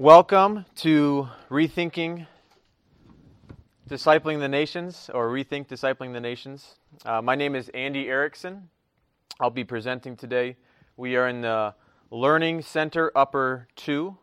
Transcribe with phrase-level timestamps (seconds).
[0.00, 2.26] Welcome to Rethinking
[3.86, 6.76] Discipling the Nations, or Rethink Discipling the Nations.
[7.04, 8.70] Uh, my name is Andy Erickson.
[9.40, 10.56] I'll be presenting today.
[10.96, 11.74] We are in the
[12.10, 14.16] Learning Center Upper 2.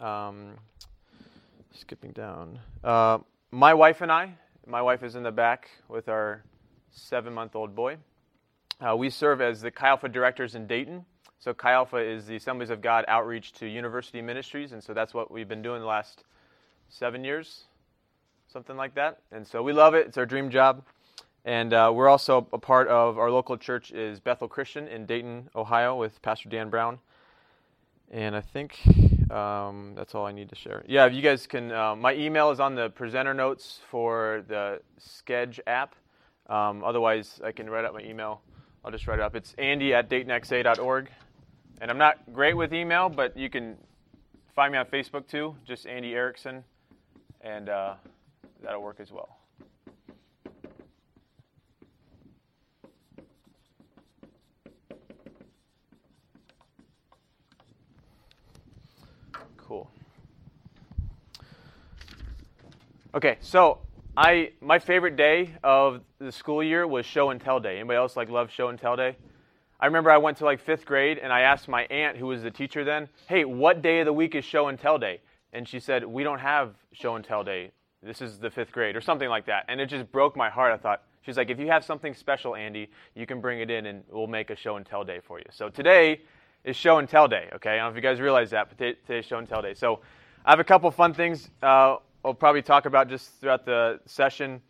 [0.00, 0.54] Um,
[1.72, 2.58] skipping down.
[2.82, 3.18] Uh,
[3.52, 4.34] my wife and I,
[4.66, 6.42] my wife is in the back with our
[6.90, 7.98] seven month old boy.
[8.80, 11.04] Uh, we serve as the Alpha directors in Dayton.
[11.40, 15.14] So Chi Alpha is the Assemblies of God outreach to university ministries, and so that's
[15.14, 16.24] what we've been doing the last
[16.88, 17.64] seven years,
[18.52, 19.20] something like that.
[19.30, 20.82] And so we love it; it's our dream job.
[21.44, 25.48] And uh, we're also a part of our local church is Bethel Christian in Dayton,
[25.54, 26.98] Ohio, with Pastor Dan Brown.
[28.10, 28.78] And I think
[29.30, 30.84] um, that's all I need to share.
[30.86, 34.80] Yeah, if you guys can, uh, my email is on the presenter notes for the
[34.98, 35.94] Sketch app.
[36.48, 38.42] Um, otherwise, I can write out my email.
[38.84, 39.36] I'll just write it up.
[39.36, 41.10] It's andy at daytonxa.org.
[41.80, 43.76] And I'm not great with email, but you can
[44.54, 46.64] find me on Facebook too, just Andy Erickson,
[47.40, 47.94] and uh,
[48.60, 49.38] that'll work as well.
[59.56, 59.88] Cool.
[63.14, 63.78] Okay, so
[64.16, 67.78] I my favorite day of the school year was show and tell day.
[67.78, 69.16] Anybody else like love show and tell day?
[69.80, 72.42] I remember I went to like fifth grade and I asked my aunt, who was
[72.42, 75.20] the teacher then, hey, what day of the week is show and tell day?
[75.52, 77.70] And she said, we don't have show and tell day.
[78.02, 79.64] This is the fifth grade or something like that.
[79.68, 80.72] And it just broke my heart.
[80.72, 83.86] I thought, she's like, if you have something special, Andy, you can bring it in
[83.86, 85.46] and we'll make a show and tell day for you.
[85.50, 86.22] So today
[86.64, 87.70] is show and tell day, okay?
[87.70, 89.74] I don't know if you guys realize that, but today's show and tell day.
[89.74, 90.00] So
[90.44, 94.60] I have a couple fun things uh, I'll probably talk about just throughout the session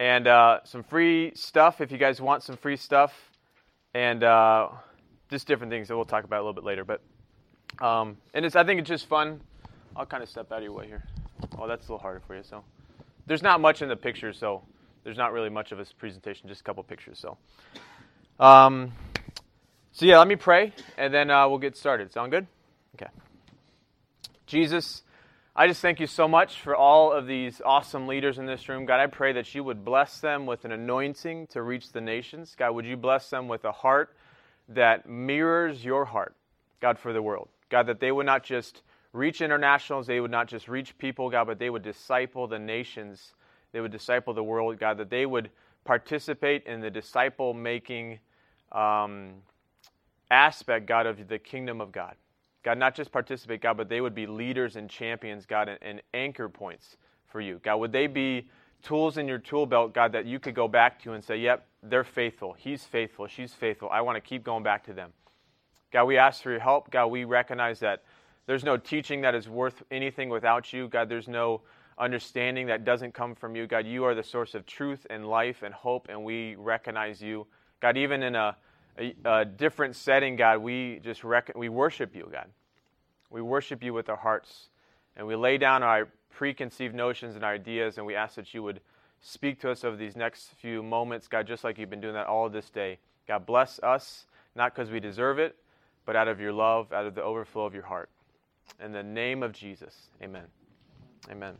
[0.00, 3.30] and uh, some free stuff if you guys want some free stuff
[3.94, 4.68] and uh,
[5.30, 6.84] just different things that we'll talk about a little bit later.
[6.84, 7.00] But
[7.84, 9.40] um, and it's I think it's just fun.
[9.96, 11.04] I'll kind of step out of your way here.
[11.58, 12.42] Oh, that's a little harder for you.
[12.42, 12.64] So
[13.26, 14.62] there's not much in the picture, so
[15.04, 17.18] there's not really much of a presentation, just a couple pictures.
[17.18, 17.38] So,
[18.40, 18.92] um,
[19.92, 22.12] so yeah, let me pray, and then uh, we'll get started.
[22.12, 22.46] Sound good?
[22.96, 23.10] Okay.
[24.46, 25.03] Jesus.
[25.56, 28.86] I just thank you so much for all of these awesome leaders in this room.
[28.86, 32.56] God, I pray that you would bless them with an anointing to reach the nations.
[32.58, 34.16] God, would you bless them with a heart
[34.68, 36.34] that mirrors your heart,
[36.80, 37.48] God, for the world.
[37.68, 38.82] God, that they would not just
[39.12, 43.34] reach internationals, they would not just reach people, God, but they would disciple the nations.
[43.70, 45.50] They would disciple the world, God, that they would
[45.84, 48.18] participate in the disciple making
[48.72, 49.34] um,
[50.32, 52.16] aspect, God, of the kingdom of God.
[52.64, 56.02] God, not just participate, God, but they would be leaders and champions, God, and, and,
[56.14, 57.60] anchor points for you.
[57.62, 58.48] God, would they be
[58.82, 61.66] tools in your tool belt, God, that you could go back to and say, yep,
[61.82, 62.54] they're faithful.
[62.54, 63.26] He's faithful.
[63.26, 63.88] She's faithful.
[63.90, 65.12] I want to keep going back to them.
[65.92, 66.90] God, we ask for your help.
[66.90, 68.02] God, we recognize that
[68.46, 70.88] there's no teaching that is worth anything without you.
[70.88, 71.62] God, there's no
[71.98, 73.66] understanding that doesn't come from you.
[73.66, 77.46] God, you are the source of truth and life and hope, and we recognize you.
[77.80, 78.56] God, even in a
[78.98, 81.22] a, a different setting, God, we just
[81.54, 82.48] we worship you, God.
[83.30, 84.68] We worship you with our hearts,
[85.16, 88.80] and we lay down our preconceived notions and ideas, and we ask that you would
[89.20, 92.26] speak to us over these next few moments, God, just like you've been doing that
[92.26, 92.98] all this day.
[93.26, 95.56] God, bless us, not because we deserve it,
[96.04, 98.10] but out of your love, out of the overflow of your heart.
[98.82, 100.44] In the name of Jesus, amen.
[101.30, 101.54] Amen.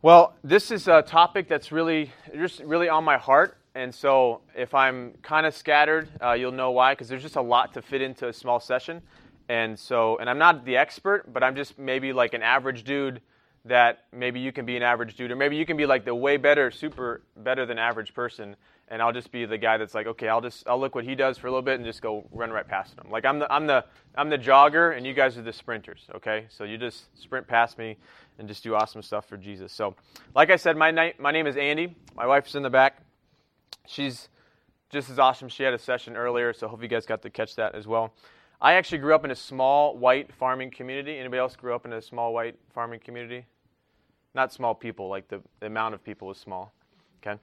[0.00, 3.57] Well, this is a topic that's really, just really on my heart.
[3.78, 7.40] And so if I'm kind of scattered, uh, you'll know why, because there's just a
[7.40, 9.00] lot to fit into a small session.
[9.48, 13.20] And so, and I'm not the expert, but I'm just maybe like an average dude
[13.66, 16.14] that maybe you can be an average dude, or maybe you can be like the
[16.14, 18.56] way better, super better than average person,
[18.88, 21.14] and I'll just be the guy that's like, okay, I'll just I'll look what he
[21.14, 23.08] does for a little bit and just go run right past him.
[23.12, 23.84] Like I'm the I'm the
[24.16, 26.06] I'm the jogger, and you guys are the sprinters.
[26.16, 27.96] Okay, so you just sprint past me
[28.40, 29.72] and just do awesome stuff for Jesus.
[29.72, 29.94] So,
[30.34, 31.94] like I said, my my name is Andy.
[32.16, 33.02] My wife's in the back
[33.88, 34.28] she's
[34.90, 35.48] just as awesome.
[35.48, 38.14] She had a session earlier, so hope you guys got to catch that as well.
[38.60, 41.18] I actually grew up in a small white farming community.
[41.18, 43.46] Anybody else grew up in a small white farming community?
[44.34, 46.72] Not small people, like the, the amount of people was small.
[47.22, 47.40] Okay.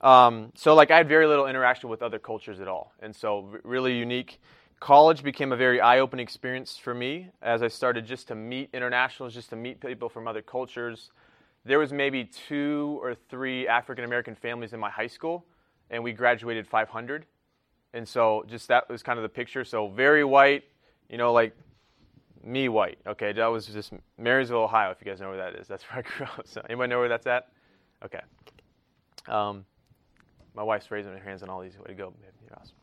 [0.00, 3.48] Um, so like I had very little interaction with other cultures at all, and so
[3.62, 4.40] really unique.
[4.80, 9.32] College became a very eye-opening experience for me as I started just to meet internationals,
[9.32, 11.10] just to meet people from other cultures.
[11.64, 15.46] There was maybe two or three African American families in my high school,
[15.94, 17.24] and we graduated 500.
[17.94, 19.64] And so just that was kind of the picture.
[19.64, 20.64] So very white,
[21.08, 21.56] you know, like
[22.42, 22.98] me white.
[23.06, 25.68] Okay, that was just Marysville, Ohio, if you guys know where that is.
[25.68, 26.48] That's where I grew up.
[26.48, 27.46] So anybody know where that's at?
[28.04, 28.20] Okay.
[29.28, 29.64] Um,
[30.54, 31.78] my wife's raising her hands on all these.
[31.78, 32.12] Way to go,
[32.42, 32.76] You're awesome.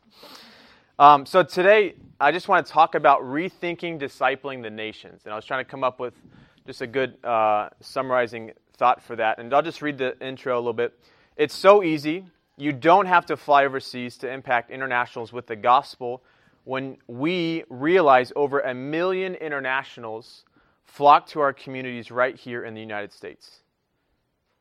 [0.98, 5.22] Um, so today, I just want to talk about rethinking discipling the nations.
[5.24, 6.14] And I was trying to come up with
[6.66, 9.38] just a good uh, summarizing thought for that.
[9.38, 10.98] And I'll just read the intro a little bit.
[11.36, 12.24] It's so easy.
[12.56, 16.22] You don't have to fly overseas to impact internationals with the gospel
[16.64, 20.44] when we realize over a million internationals
[20.84, 23.60] flock to our communities right here in the United States.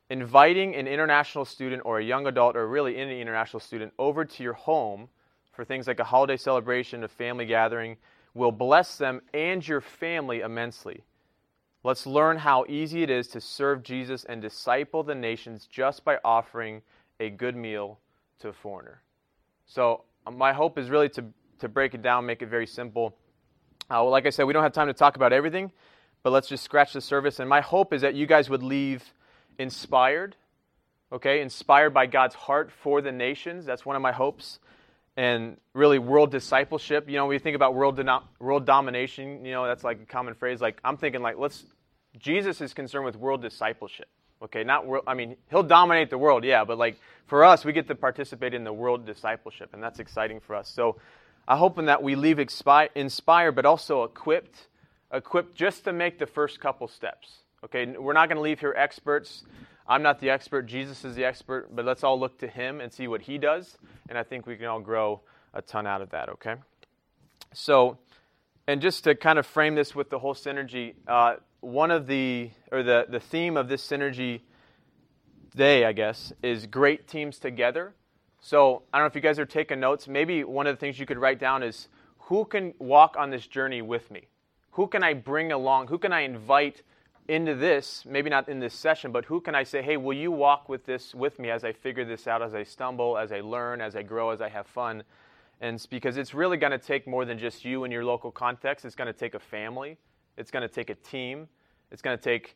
[0.10, 4.44] Inviting an international student or a young adult or really any international student over to
[4.44, 5.10] your home
[5.54, 7.98] for things like a holiday celebration, a family gathering,
[8.34, 11.04] will bless them and your family immensely.
[11.84, 16.20] Let's learn how easy it is to serve Jesus and disciple the nations just by
[16.24, 16.82] offering
[17.22, 18.00] a good meal
[18.40, 19.02] to a foreigner.
[19.68, 21.24] So, uh, my hope is really to,
[21.60, 23.16] to break it down, make it very simple.
[23.84, 25.72] Uh, well, like I said, we don't have time to talk about everything,
[26.24, 27.40] but let's just scratch the surface.
[27.40, 29.14] And my hope is that you guys would leave
[29.60, 30.36] inspired,
[31.12, 33.66] okay, inspired by God's heart for the nations.
[33.66, 34.60] That's one of my hopes.
[35.16, 37.08] And really, world discipleship.
[37.08, 38.02] You know, when you think about world,
[38.40, 40.62] world domination, you know, that's like a common phrase.
[40.62, 41.66] Like, I'm thinking, like, let's,
[42.18, 44.08] Jesus is concerned with world discipleship.
[44.44, 47.74] Okay, not world, I mean, he'll dominate the world, yeah, but like for us, we
[47.74, 50.68] get to participate in the world discipleship, and that's exciting for us.
[50.68, 50.98] So
[51.48, 54.68] I hope in that we leave inspired, but also equipped,
[55.14, 57.40] equipped just to make the first couple steps.
[57.64, 59.44] Okay, we're not going to leave here experts.
[59.88, 62.92] I'm not the expert, Jesus is the expert, but let's all look to him and
[62.92, 63.78] see what he does,
[64.10, 65.22] and I think we can all grow
[65.54, 66.56] a ton out of that, okay?
[67.54, 67.98] So,
[68.68, 72.50] and just to kind of frame this with the whole synergy, uh, one of the,
[72.72, 74.42] or the, the theme of this synergy
[75.56, 77.94] day, I guess, is great teams together.
[78.42, 80.08] So I don't know if you guys are taking notes.
[80.08, 81.88] Maybe one of the things you could write down is
[82.18, 84.28] who can walk on this journey with me?
[84.72, 85.88] Who can I bring along?
[85.88, 86.82] Who can I invite
[87.28, 88.04] into this?
[88.08, 90.86] Maybe not in this session, but who can I say, hey, will you walk with
[90.86, 93.96] this with me as I figure this out, as I stumble, as I learn, as
[93.96, 95.04] I grow, as I have fun?
[95.60, 98.32] And it's because it's really going to take more than just you and your local
[98.32, 98.86] context.
[98.86, 99.98] It's going to take a family.
[100.38, 101.48] It's going to take a team.
[101.92, 102.56] It's going to take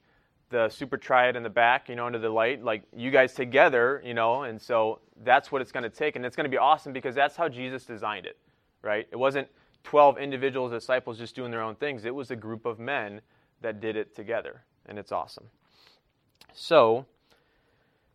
[0.49, 4.01] the super triad in the back, you know, under the light, like you guys together,
[4.05, 6.15] you know, and so that's what it's going to take.
[6.15, 8.37] And it's going to be awesome because that's how Jesus designed it,
[8.81, 9.07] right?
[9.11, 9.47] It wasn't
[9.83, 13.21] 12 individual disciples just doing their own things, it was a group of men
[13.61, 15.45] that did it together, and it's awesome.
[16.53, 17.05] So,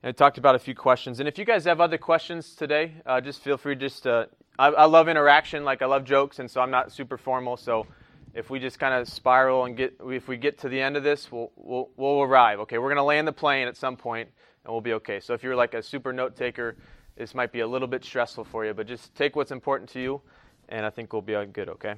[0.03, 3.21] I talked about a few questions, and if you guys have other questions today, uh,
[3.21, 3.77] just feel free.
[3.77, 4.27] Just uh,
[4.59, 7.57] I, I love interaction, like I love jokes, and so I'm not super formal.
[7.57, 7.87] So
[8.35, 11.03] if we just kind of spiral and get, if we get to the end of
[11.03, 12.61] this, we'll, we'll, we'll arrive.
[12.61, 14.29] Okay, we're going to land the plane at some point,
[14.65, 15.21] and we'll be okay.
[15.21, 16.77] So if you're like a super note taker,
[17.17, 20.01] this might be a little bit stressful for you, but just take what's important to
[20.01, 20.21] you,
[20.69, 21.69] and I think we'll be good.
[21.69, 21.95] Okay.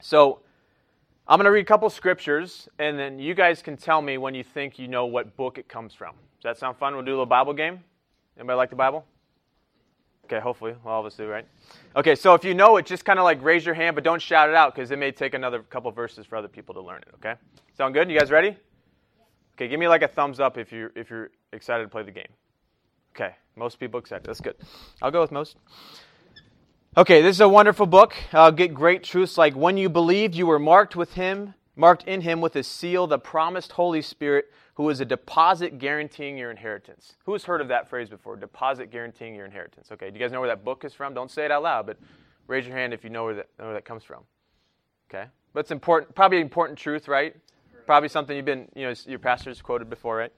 [0.00, 0.40] So
[1.26, 4.34] I'm going to read a couple scriptures, and then you guys can tell me when
[4.34, 6.14] you think you know what book it comes from.
[6.40, 6.94] Does that sound fun?
[6.94, 7.84] We'll do a little Bible game.
[8.36, 9.04] Anybody like the Bible?
[10.30, 10.76] Okay, hopefully.
[10.86, 11.44] All of us do, right?
[11.96, 14.22] Okay, so if you know it, just kind of like raise your hand, but don't
[14.22, 17.02] shout it out because it may take another couple verses for other people to learn
[17.02, 17.34] it, okay?
[17.76, 18.08] Sound good?
[18.08, 18.56] You guys ready?
[19.56, 22.12] Okay, give me like a thumbs up if you're, if you're excited to play the
[22.12, 22.28] game.
[23.12, 24.24] Okay, most people excited.
[24.24, 24.54] That's good.
[25.02, 25.56] I'll go with most.
[26.96, 28.14] Okay, this is a wonderful book.
[28.32, 32.20] Uh, get great truths like when you believed, you were marked with Him, marked in
[32.20, 37.12] Him with His seal, the promised Holy Spirit who is a deposit guaranteeing your inheritance.
[37.26, 38.34] Who has heard of that phrase before?
[38.36, 39.88] Deposit guaranteeing your inheritance.
[39.92, 41.12] Okay, do you guys know where that book is from?
[41.12, 41.98] Don't say it out loud, but
[42.46, 44.22] raise your hand if you know where that, know where that comes from.
[45.10, 47.36] Okay, but it's important, probably important truth, right?
[47.84, 50.32] Probably something you've been, you know, your pastor's quoted before, right?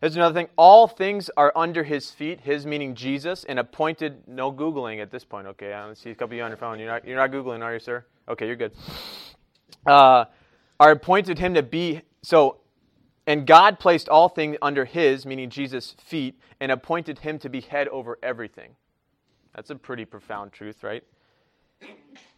[0.00, 0.46] Here's another thing.
[0.54, 5.24] All things are under his feet, his meaning Jesus, and appointed, no Googling at this
[5.24, 5.72] point, okay?
[5.72, 6.78] I see a couple of you on your phone.
[6.78, 8.04] You're not, you're not Googling, are you, sir?
[8.28, 8.70] Okay, you're good.
[9.84, 10.26] Uh,
[10.78, 12.57] are appointed him to be, so
[13.28, 17.60] and God placed all things under his, meaning Jesus' feet, and appointed him to be
[17.60, 18.70] head over everything.
[19.54, 21.04] That's a pretty profound truth, right?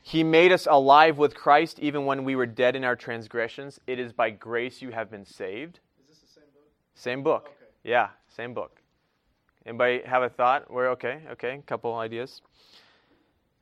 [0.02, 3.78] He made us alive with Christ even when we were dead in our transgressions.
[3.86, 5.78] It is by grace you have been saved.
[6.10, 6.66] Is this the same book?
[6.96, 7.44] Same book.
[7.44, 7.70] Okay.
[7.84, 8.80] Yeah, same book.
[9.64, 10.68] Anybody have a thought?
[10.72, 12.42] We're okay, okay, a couple ideas.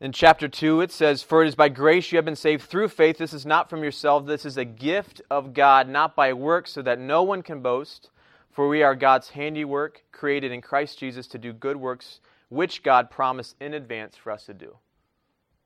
[0.01, 2.89] In chapter 2, it says, For it is by grace you have been saved through
[2.89, 3.19] faith.
[3.19, 4.27] This is not from yourself.
[4.27, 8.11] This is a gift of God, not by works, so that no one can boast.
[8.53, 13.11] For we are God's handiwork, created in Christ Jesus to do good works, which God
[13.11, 14.77] promised in advance for us to do.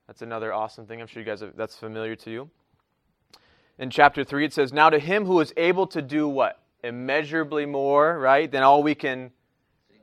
[0.06, 1.00] That's another awesome thing.
[1.00, 2.50] I'm sure you guys that's familiar to you.
[3.78, 6.58] In chapter 3, it says, Now to him who is able to do what?
[6.82, 9.30] Immeasurably more, right, than all we can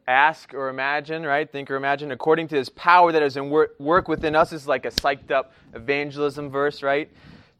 [0.10, 1.50] ask or imagine, right?
[1.50, 4.52] Think or imagine, according to his power that is in work, within us.
[4.52, 7.10] is like a psyched up evangelism verse, right?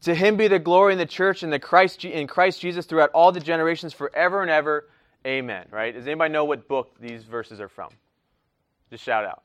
[0.02, 3.10] To him be the glory in the church and the Christ in Christ Jesus throughout
[3.10, 4.88] all the generations forever and ever.
[5.26, 5.66] Amen.
[5.70, 5.94] Right?
[5.94, 7.90] Does anybody know what book these verses are from?
[8.90, 9.42] Just shout out.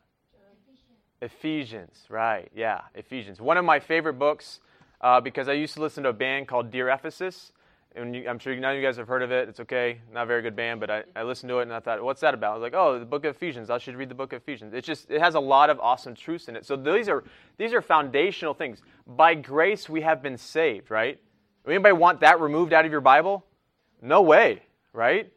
[1.21, 2.49] Ephesians, right?
[2.55, 3.39] Yeah, Ephesians.
[3.39, 4.59] One of my favorite books
[5.01, 7.51] uh, because I used to listen to a band called Dear Ephesus.
[7.95, 9.47] And you, I'm sure none of you guys have heard of it.
[9.47, 11.79] It's okay, not a very good band, but I, I listened to it and I
[11.79, 12.51] thought, what's that about?
[12.51, 13.69] I was like, oh, the book of Ephesians.
[13.69, 14.73] I should read the book of Ephesians.
[14.73, 16.65] It's just it has a lot of awesome truths in it.
[16.65, 17.23] So these are
[17.57, 18.81] these are foundational things.
[19.07, 21.19] By grace we have been saved, right?
[21.67, 23.45] Anybody want that removed out of your Bible?
[24.01, 25.31] No way, right?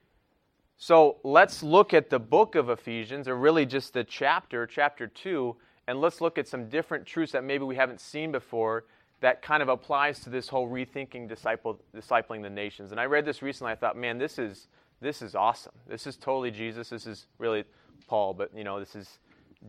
[0.77, 5.57] So let's look at the book of Ephesians, or really just the chapter, chapter 2,
[5.89, 8.85] and let's look at some different truths that maybe we haven't seen before
[9.21, 12.93] that kind of applies to this whole rethinking disciple, discipling the nations.
[12.93, 13.73] And I read this recently.
[13.73, 14.69] I thought, man, this is
[15.01, 15.73] this is awesome.
[15.87, 16.91] This is totally Jesus.
[16.91, 17.65] This is really
[18.09, 19.19] Paul, but you know, this is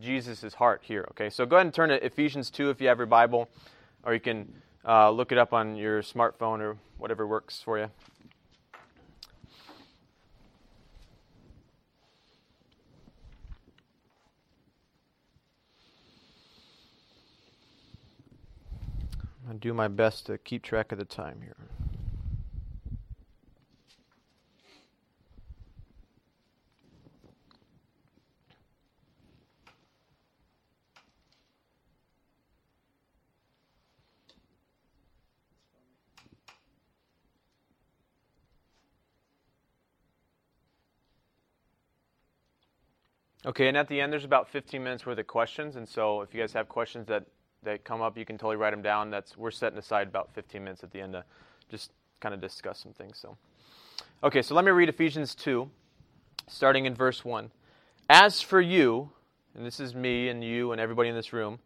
[0.00, 1.06] Jesus' heart here.
[1.12, 3.48] Okay, so go ahead and turn to Ephesians 2 if you have your Bible,
[4.04, 4.52] or you can
[4.86, 7.90] uh, look it up on your smartphone or whatever works for you.
[19.50, 21.56] I'll do my best to keep track of the time here.
[43.44, 45.74] Okay, and at the end, there's about 15 minutes worth of questions.
[45.74, 47.26] And so if you guys have questions that
[47.62, 49.10] that come up, you can totally write them down.
[49.10, 51.24] That's we're setting aside about 15 minutes at the end to
[51.68, 53.18] just kind of discuss some things.
[53.18, 53.36] So,
[54.22, 55.68] okay, so let me read Ephesians 2,
[56.48, 57.50] starting in verse 1.
[58.08, 59.10] As for you,
[59.54, 61.58] and this is me and you and everybody in this room,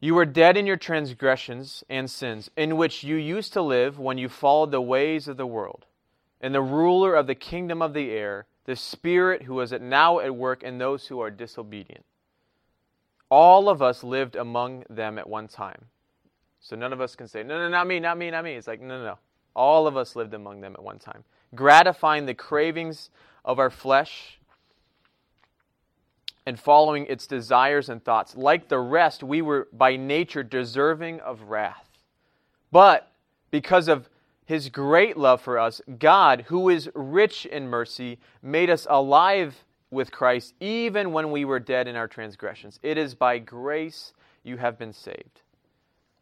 [0.00, 4.18] you were dead in your transgressions and sins, in which you used to live when
[4.18, 5.86] you followed the ways of the world,
[6.40, 10.34] and the ruler of the kingdom of the air, the Spirit who is now at
[10.34, 12.04] work in those who are disobedient.
[13.32, 15.86] All of us lived among them at one time.
[16.60, 18.52] So none of us can say, no, no, not me, not me, not me.
[18.52, 19.18] It's like, no, no, no.
[19.56, 21.24] All of us lived among them at one time,
[21.54, 23.08] gratifying the cravings
[23.42, 24.38] of our flesh
[26.44, 28.36] and following its desires and thoughts.
[28.36, 31.88] Like the rest, we were by nature deserving of wrath.
[32.70, 33.10] But
[33.50, 34.10] because of
[34.44, 40.10] his great love for us, God, who is rich in mercy, made us alive with
[40.10, 42.80] Christ even when we were dead in our transgressions.
[42.82, 45.42] It is by grace you have been saved.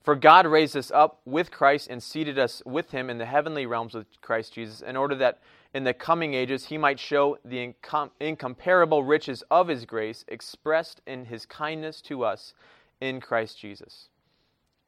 [0.03, 3.67] For God raised us up with Christ and seated us with him in the heavenly
[3.67, 5.39] realms with Christ Jesus, in order that
[5.73, 11.01] in the coming ages he might show the incom- incomparable riches of his grace expressed
[11.07, 12.55] in his kindness to us
[13.01, 14.09] in Christ Jesus.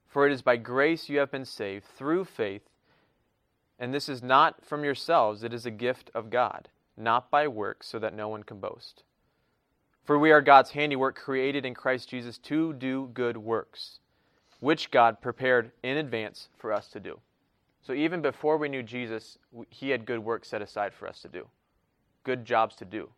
[0.09, 2.69] For it is by grace you have been saved through faith,
[3.79, 7.89] and this is not from yourselves, it is a gift of God not by works,
[7.89, 9.05] so that no one can boast.
[10.05, 14.01] For we are God's handiwork, created in Christ Jesus to do good works,
[14.61, 17.21] which God prepared in advance for us to do.
[17.83, 19.39] So even before we knew Jesus,
[19.71, 21.47] He had good works set aside for us to do,
[22.25, 23.09] good jobs to do.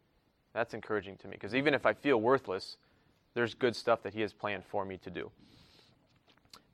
[0.52, 2.76] That's encouraging to me, because even if I feel worthless,
[3.34, 5.30] there's good stuff that He has planned for me to do.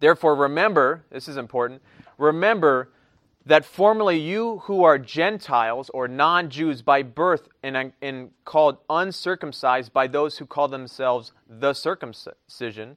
[0.00, 1.82] Therefore, remember, this is important,
[2.18, 2.90] remember
[3.46, 9.92] that formerly you who are Gentiles or non Jews by birth and, and called uncircumcised
[9.92, 12.96] by those who call themselves the circumcision,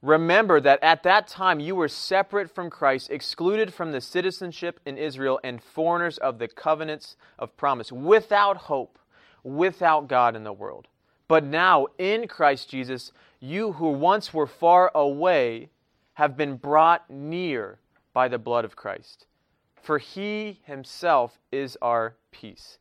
[0.00, 4.96] remember that at that time you were separate from Christ, excluded from the citizenship in
[4.96, 8.98] Israel, and foreigners of the covenants of promise, without hope,
[9.42, 10.88] without God in the world.
[11.28, 15.68] But now, in Christ Jesus, you who once were far away
[16.14, 17.78] have been brought near
[18.16, 19.26] by the blood of Christ.
[19.82, 22.78] For he himself is our peace,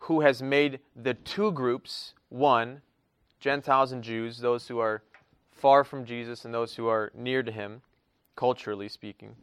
[0.00, 2.82] who has made the two groups one,
[3.40, 5.02] Gentiles and Jews, those who are
[5.52, 7.80] far from Jesus and those who are near to him,
[8.36, 9.36] culturally speaking.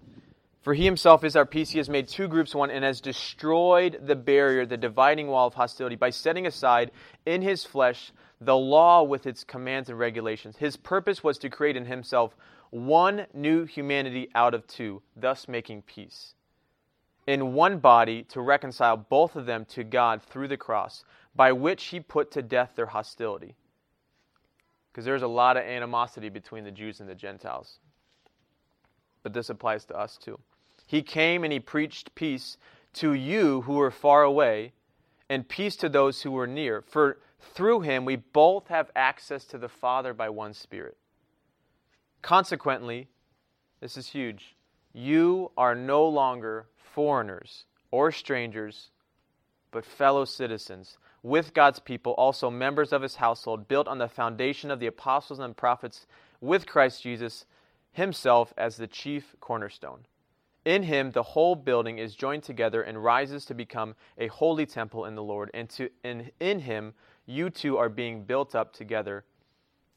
[0.61, 1.71] For he himself is our peace.
[1.71, 5.55] He has made two groups one and has destroyed the barrier, the dividing wall of
[5.55, 6.91] hostility, by setting aside
[7.25, 10.57] in his flesh the law with its commands and regulations.
[10.57, 12.35] His purpose was to create in himself
[12.71, 16.35] one new humanity out of two, thus making peace.
[17.27, 21.03] In one body to reconcile both of them to God through the cross,
[21.35, 23.55] by which he put to death their hostility.
[24.91, 27.79] Because there's a lot of animosity between the Jews and the Gentiles.
[29.21, 30.39] But this applies to us too.
[30.87, 32.57] He came and he preached peace
[32.93, 34.73] to you who were far away,
[35.29, 36.81] and peace to those who were near.
[36.81, 40.97] For through him we both have access to the Father by one Spirit.
[42.21, 43.07] Consequently,
[43.79, 44.55] this is huge.
[44.93, 48.91] You are no longer foreigners or strangers,
[49.71, 54.71] but fellow citizens with God's people, also members of his household, built on the foundation
[54.71, 56.05] of the apostles and prophets,
[56.41, 57.45] with Christ Jesus
[57.91, 60.05] himself as the chief cornerstone.
[60.65, 65.05] In him, the whole building is joined together and rises to become a holy temple
[65.05, 65.49] in the Lord.
[65.53, 66.93] And to, in, in him,
[67.25, 69.25] you two are being built up together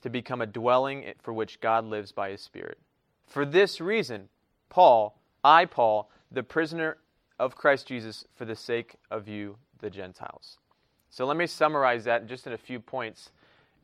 [0.03, 2.79] to become a dwelling for which God lives by his Spirit.
[3.27, 4.29] For this reason,
[4.69, 6.99] Paul, I, Paul, the prisoner
[7.39, 10.59] of Christ Jesus, for the sake of you, the Gentiles.
[11.11, 13.31] So let me summarize that just in a few points.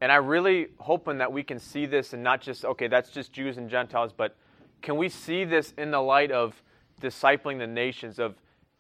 [0.01, 3.33] And I really hoping that we can see this and not just, okay, that's just
[3.33, 4.37] Jews and Gentiles, but
[4.81, 6.63] can we see this in the light of
[7.03, 8.37] discipling the nations, of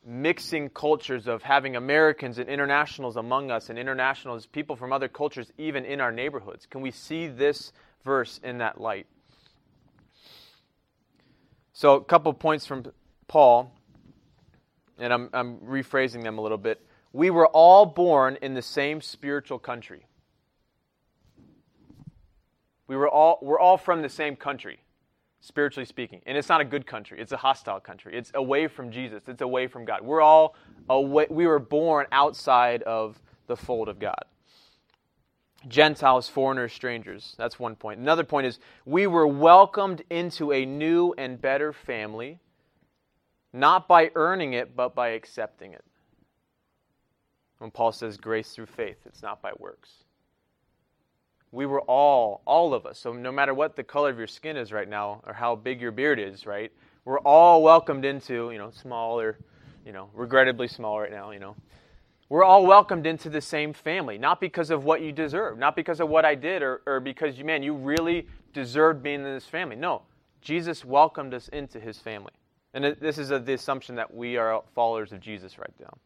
[0.09, 5.53] mixing cultures, of having Americans and internationals among us and internationals, people from other cultures,
[5.59, 6.67] even in our neighborhoods?
[6.67, 7.73] Can we see this
[8.05, 9.07] verse in that light?
[11.75, 12.87] So, a couple points from
[13.29, 13.71] Paul,
[14.99, 16.81] and I'm, I'm rephrasing them a little bit.
[17.13, 20.07] We were all born in the same spiritual country.
[22.87, 24.81] We were all, we're all from the same country,
[25.41, 26.21] spiritually speaking.
[26.27, 28.17] And it's not a good country, it's a hostile country.
[28.17, 30.03] It's away from Jesus, it's away from God.
[30.03, 30.55] We're all
[30.89, 34.25] away, we were born outside of the fold of God.
[35.67, 37.35] Gentiles, foreigners, strangers.
[37.37, 37.99] That's one point.
[37.99, 42.39] Another point is we were welcomed into a new and better family,
[43.53, 45.85] not by earning it, but by accepting it.
[47.59, 49.91] When Paul says grace through faith, it's not by works.
[51.51, 54.57] We were all, all of us, so no matter what the color of your skin
[54.57, 56.71] is right now or how big your beard is, right,
[57.05, 59.39] we're all welcomed into, you know, small or,
[59.87, 61.57] you know, regrettably small right now, you know,
[62.29, 66.01] we're all welcomed into the same family, not because of what you deserve, not because
[66.01, 69.47] of what I did, or, or because, you, man, you really deserved being in this
[69.47, 69.77] family.
[69.77, 70.03] No,
[70.43, 72.33] Jesus welcomed us into his family.
[72.75, 75.97] And this is a, the assumption that we are followers of Jesus right now.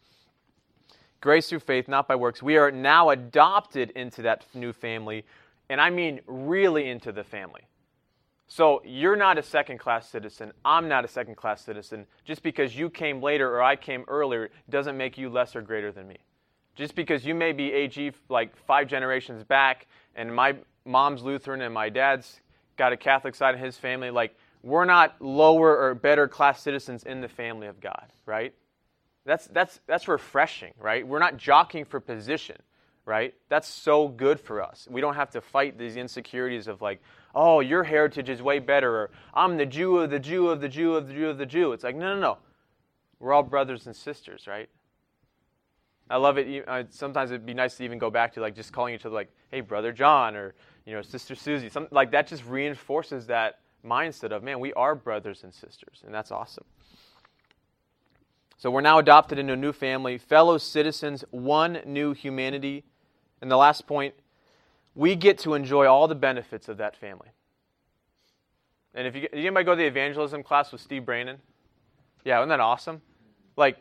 [1.22, 2.42] Grace through faith, not by works.
[2.42, 5.24] We are now adopted into that new family,
[5.70, 7.62] and I mean really into the family.
[8.48, 10.52] So you're not a second class citizen.
[10.64, 12.06] I'm not a second class citizen.
[12.24, 15.92] Just because you came later or I came earlier doesn't make you less or greater
[15.92, 16.18] than me.
[16.74, 21.72] Just because you may be AG like five generations back and my mom's Lutheran and
[21.72, 22.40] my dad's
[22.76, 27.04] got a Catholic side in his family, like we're not lower or better class citizens
[27.04, 28.52] in the family of God, right?
[29.24, 31.06] That's, that's, that's refreshing, right?
[31.06, 32.56] We're not jockeying for position,
[33.06, 33.34] right?
[33.48, 34.88] That's so good for us.
[34.90, 37.00] We don't have to fight these insecurities of like,
[37.34, 40.68] oh, your heritage is way better, or I'm the Jew of the Jew of the
[40.68, 41.72] Jew of the Jew of the Jew.
[41.72, 42.38] It's like, no, no, no.
[43.20, 44.68] We're all brothers and sisters, right?
[46.10, 46.64] I love it.
[46.66, 49.14] Uh, sometimes it'd be nice to even go back to like just calling each other
[49.14, 50.54] like, hey, brother John, or
[50.84, 51.68] you know, sister Susie.
[51.68, 56.12] Something like that just reinforces that mindset of, man, we are brothers and sisters, and
[56.12, 56.64] that's awesome.
[58.62, 62.84] So we're now adopted into a new family, fellow citizens, one new humanity.
[63.40, 64.14] And the last point
[64.94, 67.30] we get to enjoy all the benefits of that family.
[68.94, 71.38] And if you did anybody go to the evangelism class with Steve Brandon?
[72.24, 73.02] Yeah, isn't that awesome?
[73.56, 73.78] Like,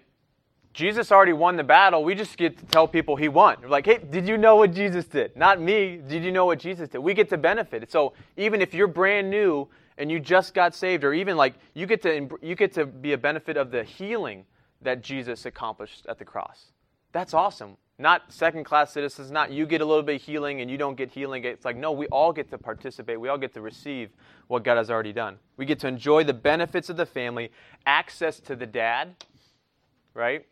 [0.73, 2.03] Jesus already won the battle.
[2.03, 3.57] We just get to tell people he won.
[3.61, 5.37] We're like, hey, did you know what Jesus did?
[5.37, 6.01] Not me.
[6.07, 6.97] Did you know what Jesus did?
[6.97, 7.91] We get to benefit.
[7.91, 9.67] So even if you're brand new
[9.99, 13.13] and you just got saved, or even like you get to you get to be
[13.13, 14.43] a benefit of the healing
[14.81, 16.71] that Jesus accomplished at the cross.
[17.11, 20.69] That's awesome not second class citizens, not you get a little bit of healing and
[20.69, 21.45] you don't get healing.
[21.45, 23.19] It's like, no, we all get to participate.
[23.19, 24.09] We all get to receive
[24.47, 25.37] what God has already done.
[25.55, 27.51] We get to enjoy the benefits of the family,
[27.85, 29.15] access to the dad,
[30.13, 30.45] right?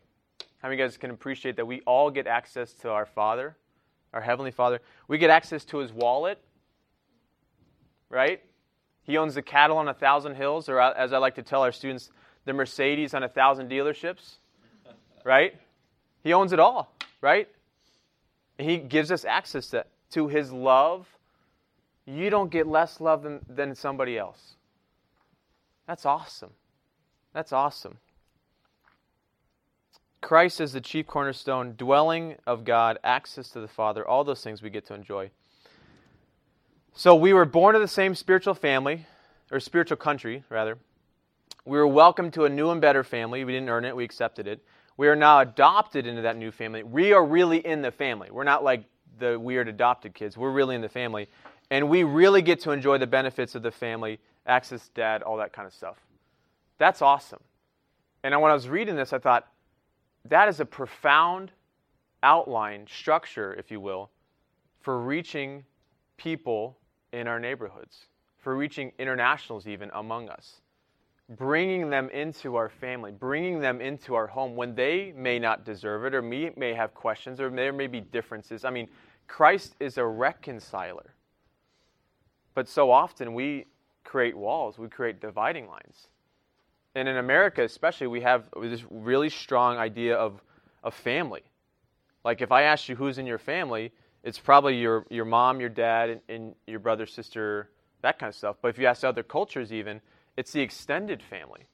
[0.62, 3.56] How many guys can appreciate that we all get access to our Father,
[4.12, 4.80] our Heavenly Father?
[5.08, 6.38] We get access to His wallet,
[8.08, 8.42] right?
[9.02, 11.72] He owns the cattle on a thousand hills, or as I like to tell our
[11.72, 12.10] students,
[12.44, 14.36] the Mercedes on a thousand dealerships,
[15.24, 15.54] right?
[16.22, 17.48] He owns it all right?
[18.58, 21.06] He gives us access to, to his love.
[22.06, 24.54] You don't get less love than, than somebody else.
[25.86, 26.50] That's awesome.
[27.32, 27.98] That's awesome.
[30.20, 34.60] Christ is the chief cornerstone, dwelling of God, access to the Father, all those things
[34.60, 35.30] we get to enjoy.
[36.92, 39.06] So we were born to the same spiritual family,
[39.50, 40.76] or spiritual country, rather.
[41.64, 43.44] We were welcomed to a new and better family.
[43.44, 44.64] We didn't earn it, we accepted it.
[44.96, 46.82] We are now adopted into that new family.
[46.82, 48.30] We are really in the family.
[48.30, 48.84] We're not like
[49.18, 50.36] the weird adopted kids.
[50.36, 51.28] We're really in the family.
[51.70, 55.52] And we really get to enjoy the benefits of the family, access dad, all that
[55.52, 55.96] kind of stuff.
[56.78, 57.40] That's awesome.
[58.22, 59.46] And when I was reading this, I thought,
[60.26, 61.52] that is a profound
[62.22, 64.10] outline, structure, if you will,
[64.80, 65.64] for reaching
[66.16, 66.76] people
[67.12, 68.06] in our neighborhoods,
[68.38, 70.60] for reaching internationals even among us.
[71.36, 76.04] Bringing them into our family, bringing them into our home when they may not deserve
[76.04, 78.64] it or me may have questions or there may be differences.
[78.64, 78.88] I mean,
[79.28, 81.14] Christ is a reconciler.
[82.54, 83.66] But so often we
[84.02, 86.08] create walls, we create dividing lines.
[86.96, 90.42] And in America, especially, we have this really strong idea of,
[90.82, 91.42] of family.
[92.24, 93.92] Like if I ask you who's in your family,
[94.24, 97.70] it's probably your, your mom, your dad, and, and your brother, sister,
[98.02, 98.56] that kind of stuff.
[98.60, 100.00] But if you ask other cultures, even,
[100.36, 101.66] it's the extended family.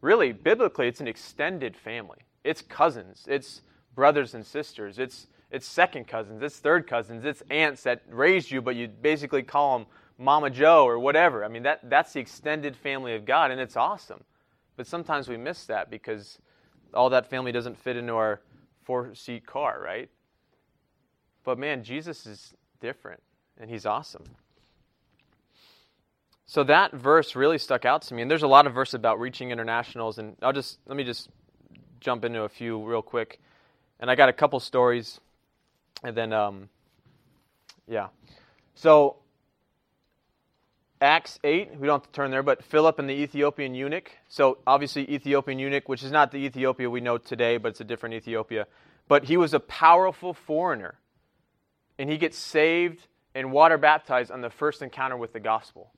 [0.00, 2.18] Really, biblically, it's an extended family.
[2.44, 3.62] It's cousins, it's
[3.94, 8.60] brothers and sisters, it's, it's second cousins, it's third cousins, it's aunts that raised you,
[8.60, 9.86] but you basically call them
[10.18, 11.44] Mama Joe or whatever.
[11.44, 14.24] I mean, that, that's the extended family of God, and it's awesome.
[14.76, 16.38] But sometimes we miss that because
[16.94, 18.40] all that family doesn't fit into our
[18.82, 20.08] four seat car, right?
[21.44, 23.22] But man, Jesus is different,
[23.58, 24.24] and he's awesome.
[26.46, 28.22] So that verse really stuck out to me.
[28.22, 31.28] And there's a lot of verses about reaching internationals, and I'll just let me just
[32.00, 33.40] jump into a few real quick.
[34.00, 35.20] And I got a couple stories,
[36.02, 36.68] and then um,
[37.86, 38.08] yeah.
[38.74, 39.16] So
[41.00, 44.12] Acts 8, we don't have to turn there, but Philip and the Ethiopian eunuch.
[44.28, 47.84] So obviously Ethiopian eunuch, which is not the Ethiopia we know today, but it's a
[47.84, 48.66] different Ethiopia.
[49.08, 50.94] But he was a powerful foreigner,
[51.98, 55.90] and he gets saved and water baptized on the first encounter with the gospel.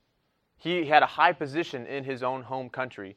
[0.65, 3.17] He had a high position in his own home country,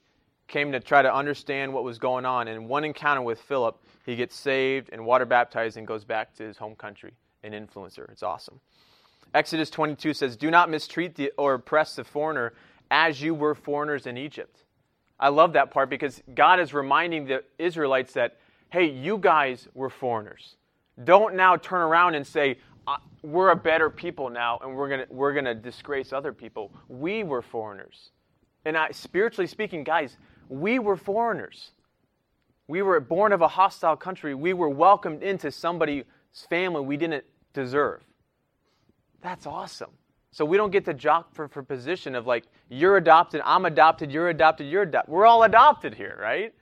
[0.50, 2.50] came to try to understand what was going on.
[2.50, 6.44] And one encounter with Philip, he gets saved and water baptized and goes back to
[6.44, 8.12] his home country, an influencer.
[8.12, 8.60] It's awesome.
[9.34, 12.52] Exodus 22 says, Do not mistreat the, or oppress the foreigner
[12.92, 14.64] as you were foreigners in Egypt.
[15.18, 18.36] I love that part because God is reminding the Israelites that,
[18.72, 20.58] hey, you guys were foreigners.
[21.02, 22.58] Don't now turn around and say,
[23.22, 26.72] we're a better people now and we're going to we're going to disgrace other people.
[26.88, 28.12] We were foreigners.
[28.66, 30.18] And I, spiritually speaking, guys,
[30.50, 31.72] we were foreigners.
[32.68, 34.36] We were born of a hostile country.
[34.36, 36.04] We were welcomed into somebody's
[36.50, 37.24] family we didn't
[37.54, 38.02] deserve.
[39.22, 39.92] That's awesome.
[40.32, 44.12] So we don't get to jock for, for position of like, you're adopted, I'm adopted,
[44.12, 45.12] you're adopted, you're adopted.
[45.12, 46.54] We're all adopted here, right?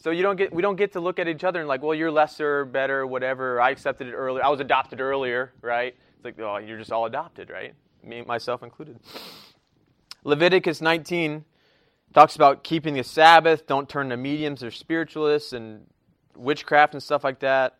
[0.00, 1.94] So you don't get, we don't get to look at each other and like, well,
[1.94, 3.60] you're lesser, better, whatever.
[3.60, 4.44] I accepted it earlier.
[4.44, 5.94] I was adopted earlier, right?
[6.14, 7.74] It's like, oh, you're just all adopted, right?
[8.04, 9.00] Me, myself included.
[10.22, 11.44] Leviticus 19
[12.14, 13.66] talks about keeping the Sabbath.
[13.66, 15.84] Don't turn to mediums or spiritualists and
[16.36, 17.76] witchcraft and stuff like that.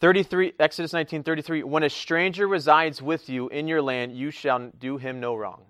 [0.00, 4.98] 33 Exodus 19:33 When a stranger resides with you in your land you shall do
[4.98, 5.62] him no wrong.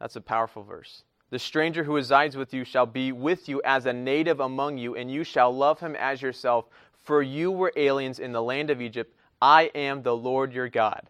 [0.00, 1.02] That's a powerful verse.
[1.30, 4.96] The stranger who resides with you shall be with you as a native among you,
[4.96, 6.66] and you shall love him as yourself,
[7.04, 9.14] for you were aliens in the land of Egypt.
[9.40, 11.08] I am the Lord your God.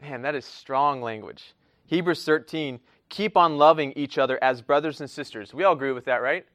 [0.00, 1.54] Man, that is strong language.
[1.86, 5.54] Hebrews 13, keep on loving each other as brothers and sisters.
[5.54, 6.46] We all agree with that, right?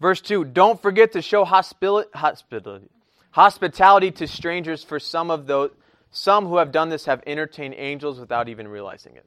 [0.00, 2.88] Verse 2, don't forget to show hospitality, hospitality,
[3.30, 5.70] hospitality to strangers, for some of those
[6.10, 9.26] some who have done this have entertained angels without even realizing it.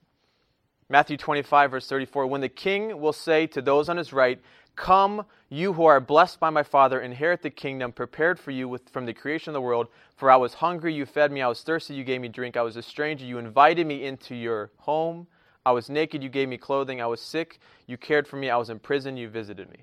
[0.89, 4.39] Matthew 25, verse 34 When the king will say to those on his right,
[4.75, 8.87] Come, you who are blessed by my Father, inherit the kingdom prepared for you with,
[8.89, 9.87] from the creation of the world.
[10.15, 11.41] For I was hungry, you fed me.
[11.41, 12.55] I was thirsty, you gave me drink.
[12.55, 15.27] I was a stranger, you invited me into your home.
[15.65, 17.01] I was naked, you gave me clothing.
[17.01, 18.49] I was sick, you cared for me.
[18.49, 19.79] I was in prison, you visited me.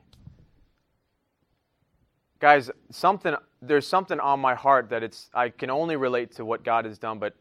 [2.39, 6.63] Guys, something there's something on my heart that it's I can only relate to what
[6.63, 7.35] God has done, but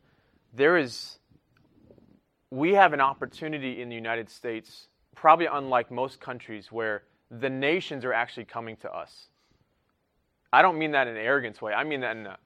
[0.54, 1.19] there is
[2.53, 8.05] we have an opportunity in the United States, probably unlike most countries, where the nations
[8.05, 9.29] are actually coming to us.
[10.51, 11.73] I don't mean that in an arrogance way.
[11.73, 12.37] I mean that in a,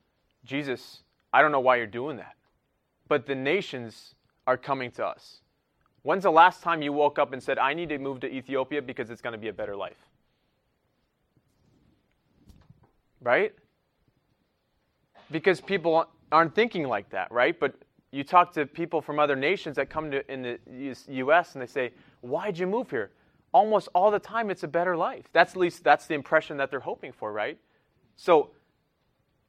[0.45, 2.35] Jesus, I don't know why you're doing that.
[3.09, 4.15] But the nations
[4.47, 5.41] are coming to us.
[6.03, 8.81] When's the last time you woke up and said, I need to move to Ethiopia
[8.81, 9.99] because it's going to be a better life?
[13.21, 13.53] Right?
[15.31, 17.59] Because people aren't thinking like that, right?
[17.59, 17.75] But
[18.11, 20.59] you talk to people from other nations that come to in the
[21.07, 21.53] U.S.
[21.53, 21.91] and they say,
[22.21, 23.11] "Why'd you move here?"
[23.53, 25.25] Almost all the time, it's a better life.
[25.33, 27.57] That's at least that's the impression that they're hoping for, right?
[28.15, 28.51] So,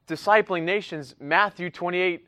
[0.07, 2.27] discipling nations, Matthew 28,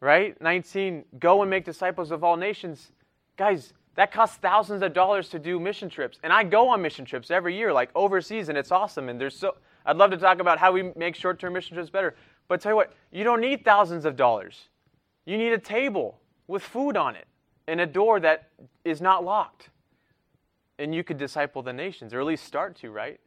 [0.00, 2.92] right, 19, go and make disciples of all nations,
[3.36, 3.72] guys.
[3.94, 7.30] That costs thousands of dollars to do mission trips, and I go on mission trips
[7.30, 9.10] every year, like overseas, and it's awesome.
[9.10, 12.14] And there's so I'd love to talk about how we make short-term mission trips better,
[12.48, 14.68] but tell you what, you don't need thousands of dollars.
[15.24, 17.26] You need a table with food on it
[17.66, 18.48] and a door that
[18.84, 19.70] is not locked.
[20.78, 23.20] And you could disciple the nations, or at least start to, right?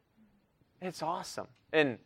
[0.82, 1.48] It's awesome.
[1.72, 2.00] And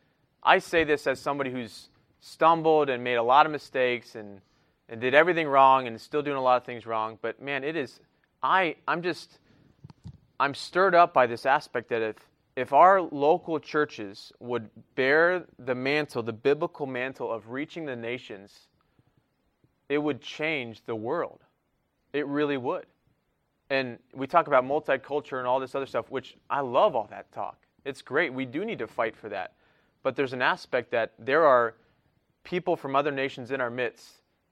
[0.43, 4.41] I say this as somebody who's stumbled and made a lot of mistakes and,
[4.89, 7.17] and did everything wrong and is still doing a lot of things wrong.
[7.21, 7.99] But man, it is,
[8.43, 9.39] I, I'm just,
[10.39, 12.15] I'm stirred up by this aspect that if
[12.59, 18.67] if our local churches would bear the mantle, the biblical mantle of reaching the nations,
[19.89, 21.41] it would change the world.
[22.13, 22.85] It really would.
[23.69, 27.31] And we talk about multicultural and all this other stuff, which I love all that
[27.31, 27.57] talk.
[27.85, 28.33] It's great.
[28.33, 29.53] We do need to fight for that.
[30.01, 31.75] But there's an aspect that there are
[32.43, 34.07] people from other nations in our midst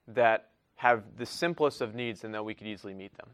[0.09, 3.29] that have the simplest of needs and that we could easily meet them.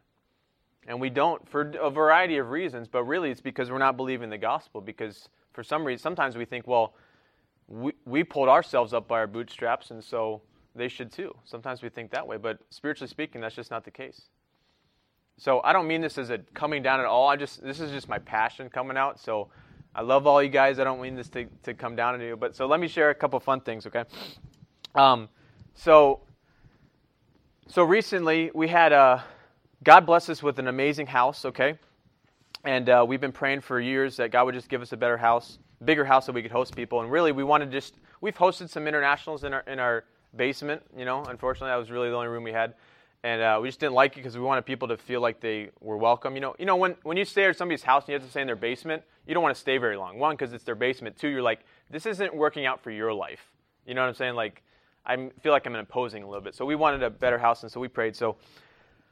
[0.88, 4.30] And we don't for a variety of reasons, but really it's because we're not believing
[4.30, 4.82] the gospel.
[4.82, 6.94] Because for some reason, sometimes we think, well,
[7.68, 10.42] we, we pulled ourselves up by our bootstraps, and so
[10.76, 11.36] they should too.
[11.44, 14.24] Sometimes we think that way, but spiritually speaking, that's just not the case.
[15.38, 17.28] So I don't mean this as a coming down at all.
[17.28, 19.20] I just this is just my passion coming out.
[19.20, 19.50] So
[19.96, 20.80] I love all you guys.
[20.80, 23.10] I don't mean this to, to come down on you, but so let me share
[23.10, 24.04] a couple fun things, okay?
[24.96, 25.30] Um,
[25.74, 26.22] so
[27.68, 29.24] so recently we had a
[29.84, 31.78] God bless us with an amazing house, okay?
[32.64, 35.18] And uh, we've been praying for years that God would just give us a better
[35.18, 37.02] house, bigger house that we could host people.
[37.02, 41.06] And really, we wanted just, we've hosted some internationals in our, in our basement, you
[41.06, 41.24] know.
[41.24, 42.74] Unfortunately, that was really the only room we had.
[43.26, 45.70] And uh, we just didn't like it because we wanted people to feel like they
[45.80, 46.36] were welcome.
[46.36, 48.30] You know, you know when, when you stay at somebody's house and you have to
[48.30, 50.20] stay in their basement, you don't want to stay very long.
[50.20, 51.18] One, because it's their basement.
[51.18, 53.40] Two, you're like, this isn't working out for your life.
[53.86, 54.36] You know what I'm saying?
[54.36, 54.62] Like,
[55.06, 56.56] I feel like I'm imposing a little bit.
[56.56, 58.16] So we wanted a better house, and so we prayed.
[58.16, 58.38] So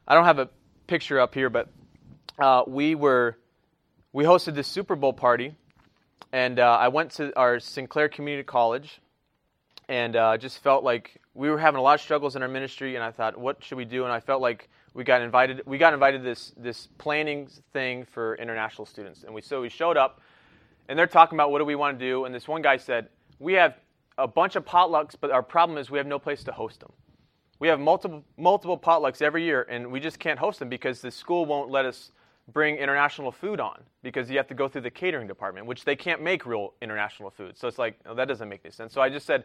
[0.06, 0.50] I don't have a
[0.86, 1.68] picture up here, but
[2.38, 3.38] uh, we were
[4.12, 5.54] we hosted this Super Bowl party,
[6.32, 9.00] and uh, I went to our Sinclair Community College,
[9.92, 12.94] and uh, just felt like we were having a lot of struggles in our ministry,
[12.94, 14.04] and I thought, what should we do?
[14.04, 15.60] And I felt like we got invited.
[15.66, 19.98] We got invited this this planning thing for international students, and we so we showed
[19.98, 20.22] up,
[20.88, 23.08] and they're talking about what do we want to do, and this one guy said,
[23.38, 23.74] we have
[24.16, 26.92] a bunch of potlucks, but our problem is we have no place to host them
[27.62, 31.12] we have multiple multiple potlucks every year, and we just can't host them because the
[31.12, 32.10] school won't let us
[32.52, 35.94] bring international food on because you have to go through the catering department, which they
[35.94, 37.56] can't make real international food.
[37.56, 38.92] So it's like oh, that doesn't make any sense.
[38.92, 39.44] So I just said,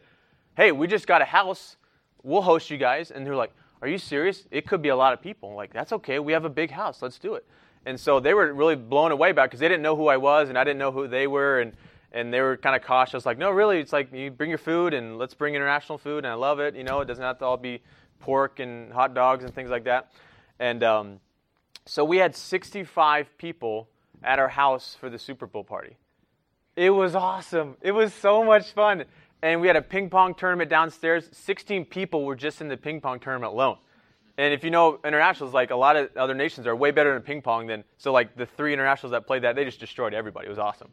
[0.58, 1.78] "Hey, we just got a house.
[2.24, 4.46] We'll host you guys." And they're like, "Are you serious?
[4.52, 6.20] It could be a lot of people." I'm like, "That's okay.
[6.20, 7.02] We have a big house.
[7.02, 7.46] Let's do it."
[7.86, 10.18] And so they were really blown away by it because they didn't know who I
[10.18, 11.72] was and I didn't know who they were and
[12.12, 14.94] and they were kind of cautious like no really it's like you bring your food
[14.94, 17.44] and let's bring international food and i love it you know it doesn't have to
[17.44, 17.82] all be
[18.20, 20.12] pork and hot dogs and things like that.
[20.60, 21.20] And um,
[21.86, 23.88] so we had 65 people
[24.24, 25.98] at our house for the Super Bowl party.
[26.76, 27.76] It was awesome.
[27.82, 29.06] It was so much fun.
[29.42, 31.30] And we had a ping pong tournament downstairs.
[31.32, 33.78] 16 people were just in the ping pong tournament alone.
[34.40, 37.22] And if you know internationals, like a lot of other nations are way better in
[37.24, 40.46] ping pong than, so like the three internationals that played that, they just destroyed everybody.
[40.46, 40.90] It was awesome.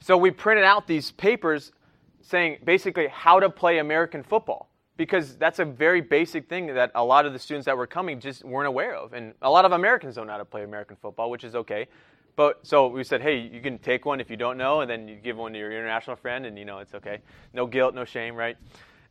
[0.00, 1.72] So we printed out these papers
[2.20, 7.04] saying basically how to play American football because that's a very basic thing that a
[7.04, 9.12] lot of the students that were coming just weren't aware of.
[9.12, 11.88] And a lot of Americans don't know how to play American football, which is okay.
[12.36, 15.06] But so we said, hey, you can take one if you don't know, and then
[15.06, 17.20] you give one to your international friend, and you know it's okay.
[17.52, 18.56] No guilt, no shame, right?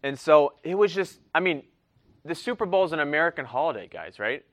[0.03, 1.63] And so it was just, I mean,
[2.25, 4.43] the Super Bowl is an American holiday, guys, right?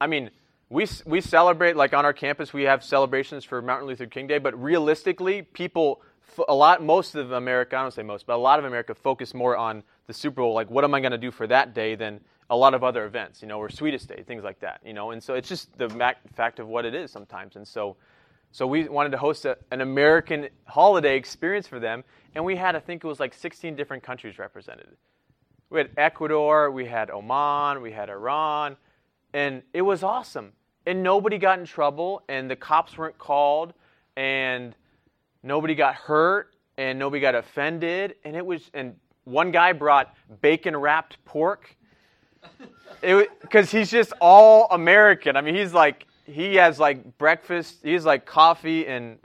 [0.00, 0.30] I mean,
[0.68, 4.38] we, we celebrate, like on our campus, we have celebrations for Martin Luther King Day,
[4.38, 6.02] but realistically, people,
[6.48, 9.32] a lot, most of America, I don't say most, but a lot of America focus
[9.32, 11.94] more on the Super Bowl, like what am I going to do for that day
[11.94, 14.92] than a lot of other events, you know, or Sweetest Day, things like that, you
[14.92, 15.10] know.
[15.10, 15.88] And so it's just the
[16.34, 17.56] fact of what it is sometimes.
[17.56, 17.96] And so,
[18.52, 22.04] so we wanted to host a, an American holiday experience for them,
[22.34, 24.88] and we had, I think it was like 16 different countries represented.
[25.70, 28.76] We had Ecuador, we had Oman, we had Iran,
[29.32, 30.52] and it was awesome.
[30.86, 33.74] And nobody got in trouble, and the cops weren't called,
[34.16, 34.76] and
[35.42, 40.76] nobody got hurt, and nobody got offended, and it was and one guy brought bacon
[40.76, 41.76] wrapped pork
[43.00, 45.36] because he's just all American.
[45.36, 49.18] I mean, he's like, he has like breakfast, he's like coffee and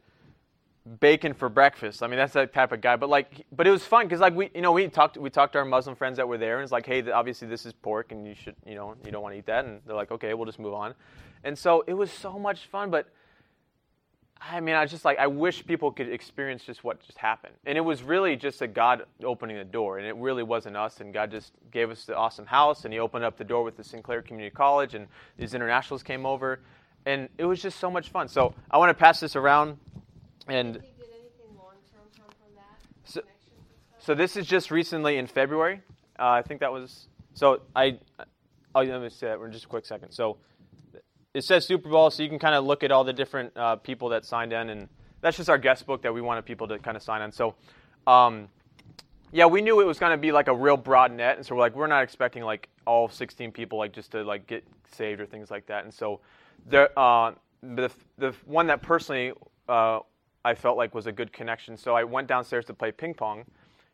[1.00, 2.04] bacon for breakfast.
[2.04, 2.96] I mean, that's that type of guy.
[2.96, 5.54] But like, but it was fun because like we, you know, we talked, we talked
[5.54, 8.12] to our Muslim friends that were there, and it's like, hey, obviously this is pork,
[8.12, 10.34] and you should, you know, you don't want to eat that, and they're like, okay,
[10.34, 10.94] we'll just move on.
[11.44, 13.08] And so it was so much fun, but
[14.44, 17.54] I mean, I just like, I wish people could experience just what just happened.
[17.66, 20.00] And it was really just a God opening the door.
[20.00, 21.00] And it really wasn't us.
[21.00, 22.84] And God just gave us the awesome house.
[22.84, 24.96] And He opened up the door with the Sinclair Community College.
[24.96, 26.60] And these internationals came over.
[27.06, 28.28] And it was just so much fun.
[28.28, 29.78] So I want to pass this around.
[30.48, 30.82] And
[33.04, 33.22] so,
[34.00, 35.82] so this is just recently in February.
[36.18, 37.08] Uh, I think that was.
[37.36, 38.00] So I.
[38.74, 40.12] Oh, let me say that for just a quick second.
[40.12, 40.38] So
[41.34, 43.78] it says Super Bowl, so you can kind of look at all the different uh,
[43.78, 44.90] people that signed in, and
[45.22, 47.32] that's just our guest book that we wanted people to kind of sign on.
[47.32, 47.56] So,
[48.08, 48.50] um,
[49.32, 51.56] yeah, we knew it was going to be like a real broad net, and so
[51.56, 55.22] we're like, we're not expecting like all 16 people like just to like get saved
[55.22, 55.86] or things like that.
[55.86, 56.20] And so,
[56.68, 59.34] there, uh, the the one that personally
[59.70, 60.00] uh,
[60.44, 61.78] I felt like was a good connection.
[61.78, 63.46] So I went downstairs to play ping pong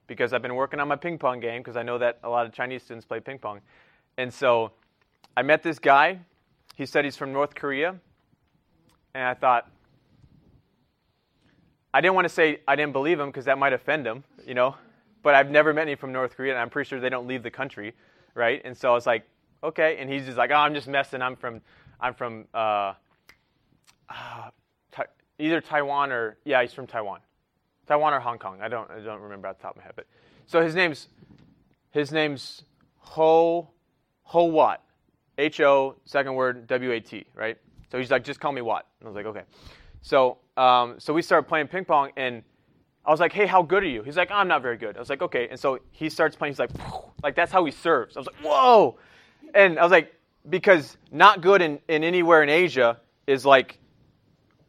[0.07, 2.45] because I've been working on my ping pong game because I know that a lot
[2.45, 3.59] of Chinese students play ping pong.
[4.17, 4.71] And so
[5.35, 6.19] I met this guy.
[6.77, 7.95] He said he's from North Korea.
[9.13, 9.69] And I thought,
[11.93, 14.53] I didn't want to say I didn't believe him because that might offend him, you
[14.53, 14.75] know.
[15.23, 17.41] But I've never met anyone from North Korea, and I'm pretty sure they don't leave
[17.41, 17.95] the country,
[18.35, 18.61] right?
[18.63, 19.27] And so I was like,
[19.63, 19.97] okay.
[19.97, 21.21] And he's just like, oh, I'm just messing.
[21.23, 21.61] I'm from,
[21.99, 22.93] I'm from uh,
[24.07, 24.51] uh,
[25.39, 27.19] either Taiwan or yeah, he's from Taiwan,
[27.87, 28.61] Taiwan or Hong Kong.
[28.61, 30.05] I don't I don't remember off the top of my head, but
[30.45, 31.07] so his name's
[31.91, 32.63] his name's
[32.97, 33.69] Ho
[34.23, 34.83] Ho Wat,
[35.37, 37.57] H O second word W A T, right?
[37.91, 38.85] So he's like, just call me Watt.
[38.99, 39.43] And I was like, okay.
[40.01, 42.43] So um, so we started playing ping pong and.
[43.05, 44.03] I was like, hey, how good are you?
[44.03, 44.97] He's like, I'm not very good.
[44.97, 45.47] I was like, okay.
[45.49, 46.51] And so he starts playing.
[46.51, 46.71] He's like,
[47.23, 48.17] like that's how he serves.
[48.17, 48.99] I was like, whoa.
[49.55, 50.13] And I was like,
[50.49, 53.79] because not good in, in anywhere in Asia is like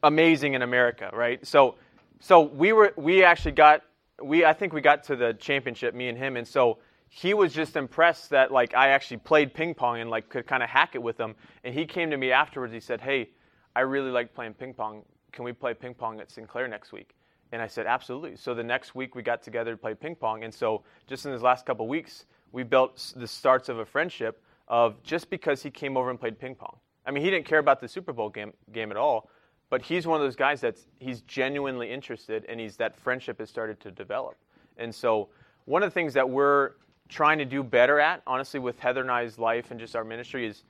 [0.03, 1.45] amazing in America, right?
[1.47, 1.77] So,
[2.21, 3.83] so we were we actually got
[4.23, 7.53] we I think we got to the championship, me and him, and so he was
[7.53, 10.95] just impressed that like I actually played ping pong and like could kind of hack
[10.95, 11.35] it with him.
[11.65, 12.73] And he came to me afterwards.
[12.73, 13.31] He said, "Hey,
[13.75, 15.03] I really like playing ping pong.
[15.33, 17.15] Can we play ping pong at Sinclair next week?"
[17.53, 20.45] And I said, "Absolutely." So the next week we got together to play ping pong,
[20.45, 24.43] and so just in these last couple weeks we built the starts of a friendship
[24.69, 26.77] of just because he came over and played ping pong.
[27.07, 29.31] I mean, he didn't care about the Super Bowl game game at all,
[29.71, 33.49] but he's one of those guys that's he's genuinely interested and he's that friendship has
[33.49, 34.37] started to develop
[34.77, 35.29] and so
[35.65, 36.73] one of the things that we're
[37.09, 40.47] trying to do better at honestly with heather and i's life and just our ministry
[40.47, 40.65] is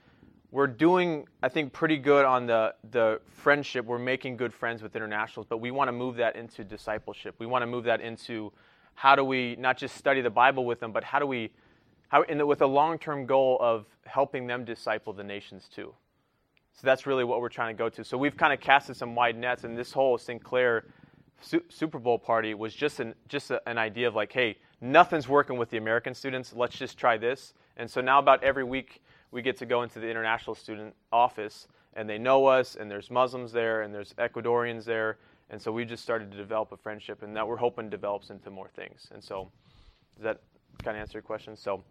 [0.51, 3.85] we're doing i think pretty good on the the friendship.
[3.85, 7.35] We're making good friends with internationals but we want to move that into discipleship.
[7.38, 8.53] We want to move that into
[8.94, 11.51] how do we not just study the bible with them but how do we
[12.09, 15.94] how the, with a long-term goal of helping them disciple the nations too.
[16.72, 18.05] So that's really what we're trying to go to.
[18.05, 20.85] So we've kind of casted some wide nets, and this whole Sinclair
[21.40, 25.29] Su- Super Bowl party was just an just a, an idea of like, hey, nothing's
[25.29, 26.53] working with the American students.
[26.55, 27.55] Let's just try this.
[27.77, 31.69] And so now, about every week, we get to go into the international student office,
[31.95, 35.19] and they know us, and there's Muslims there, and there's Ecuadorians there,
[35.51, 38.51] and so we just started to develop a friendship, and that we're hoping develops into
[38.51, 39.09] more things.
[39.12, 39.51] And so,
[40.17, 40.41] does that
[40.83, 41.57] kind of answer your question?
[41.57, 41.83] So,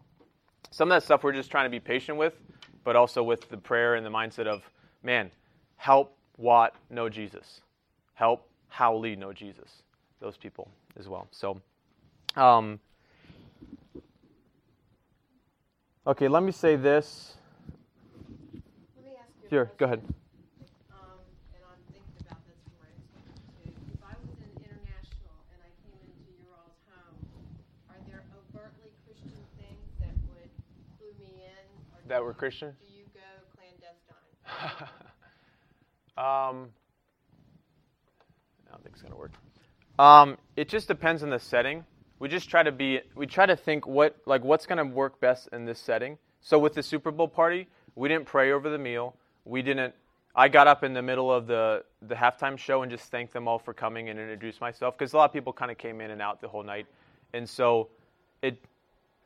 [0.70, 2.34] some of that stuff we're just trying to be patient with,
[2.84, 4.62] but also with the prayer and the mindset of
[5.02, 5.30] man,
[5.76, 7.62] help Watt know Jesus.
[8.14, 9.82] Help Howley know Jesus.
[10.20, 11.28] Those people as well.
[11.30, 11.60] So,
[12.38, 12.78] um,
[16.06, 17.34] okay, let me say this.
[18.96, 19.48] Let me ask you.
[19.50, 20.02] Sure, go ahead.
[20.94, 21.18] Um,
[21.50, 22.94] and I'm thinking about this for my
[23.58, 23.74] too.
[23.90, 27.18] If I was an international and I came into your all's home,
[27.90, 30.50] are there overtly Christian things that would
[30.96, 31.64] clue me in?
[31.90, 32.70] Or That do were Christian?
[32.78, 33.26] Do you go
[33.58, 34.30] clandestine?
[36.16, 36.70] um,
[38.62, 39.32] I don't think it's gonna work.
[39.98, 41.84] Um, it just depends on the setting.
[42.18, 43.00] We just try to be.
[43.14, 46.18] We try to think what like what's gonna work best in this setting.
[46.40, 49.14] So with the Super Bowl party, we didn't pray over the meal.
[49.44, 49.94] We didn't.
[50.34, 53.48] I got up in the middle of the the halftime show and just thanked them
[53.48, 56.10] all for coming and introduced myself because a lot of people kind of came in
[56.10, 56.86] and out the whole night,
[57.32, 57.88] and so
[58.42, 58.58] it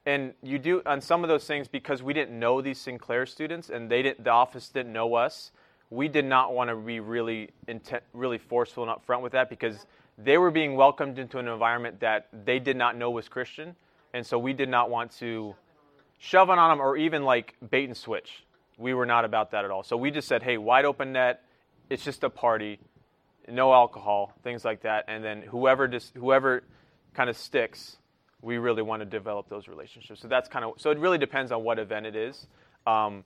[0.04, 3.70] and you do on some of those things because we didn't know these Sinclair students
[3.70, 5.52] and they didn't the office didn't know us.
[5.90, 9.86] We did not want to be really intent, really forceful and upfront with that because
[10.18, 13.74] they were being welcomed into an environment that they did not know was Christian,
[14.12, 15.54] and so we did not want to
[16.18, 18.44] shove it on them or even like bait and switch.
[18.78, 19.82] We were not about that at all.
[19.82, 21.42] So we just said, hey, wide open net.
[21.90, 22.78] It's just a party,
[23.48, 26.62] no alcohol, things like that, and then whoever just whoever
[27.14, 27.98] kind of sticks
[28.40, 30.20] we really want to develop those relationships.
[30.20, 32.46] So that's kind of so it really depends on what event it is.
[32.86, 33.24] Um,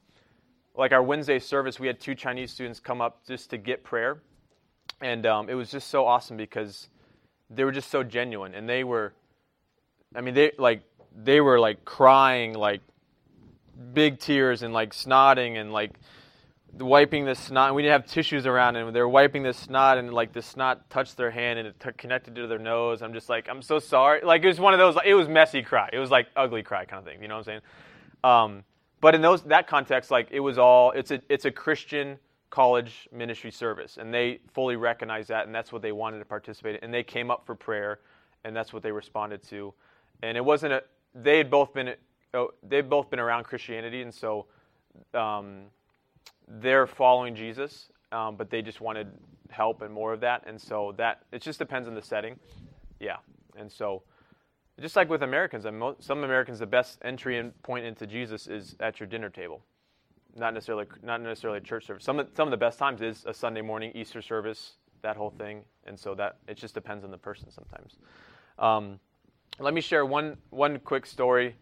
[0.76, 4.18] like our Wednesday service, we had two Chinese students come up just to get prayer,
[5.00, 6.88] and um, it was just so awesome because
[7.50, 9.12] they were just so genuine, and they were,
[10.14, 10.82] I mean, they like
[11.16, 12.80] they were like crying, like
[13.92, 15.92] big tears and like snotting and like
[16.72, 17.74] wiping the snot.
[17.74, 20.88] We didn't have tissues around, and they were wiping the snot, and like the snot
[20.90, 23.02] touched their hand and it t- connected to their nose.
[23.02, 24.22] I'm just like, I'm so sorry.
[24.22, 24.96] Like it was one of those.
[25.04, 25.88] It was messy cry.
[25.92, 27.22] It was like ugly cry kind of thing.
[27.22, 27.60] You know what I'm saying?
[28.24, 28.64] Um,
[29.00, 30.92] but in those that context, like it was all.
[30.92, 32.18] It's a it's a Christian
[32.50, 36.76] college ministry service, and they fully recognize that, and that's what they wanted to participate
[36.76, 36.84] in.
[36.84, 38.00] And they came up for prayer,
[38.44, 39.74] and that's what they responded to.
[40.22, 40.82] And it wasn't a.
[41.14, 41.94] They had both been.
[42.34, 44.46] Oh, they've both been around Christianity, and so.
[45.12, 45.64] Um,
[46.48, 49.08] they're following Jesus, um, but they just wanted
[49.50, 50.44] help and more of that.
[50.46, 52.38] And so that it just depends on the setting.
[53.00, 53.16] Yeah.
[53.56, 54.02] And so
[54.80, 55.64] just like with Americans,
[56.00, 59.62] some Americans, the best entry in point into Jesus is at your dinner table.
[60.36, 62.04] Not necessarily not necessarily a church service.
[62.04, 65.30] Some of, some of the best times is a Sunday morning Easter service, that whole
[65.30, 67.96] thing, and so that it just depends on the person sometimes.
[68.58, 68.98] Um,
[69.58, 71.56] let me share one one quick story,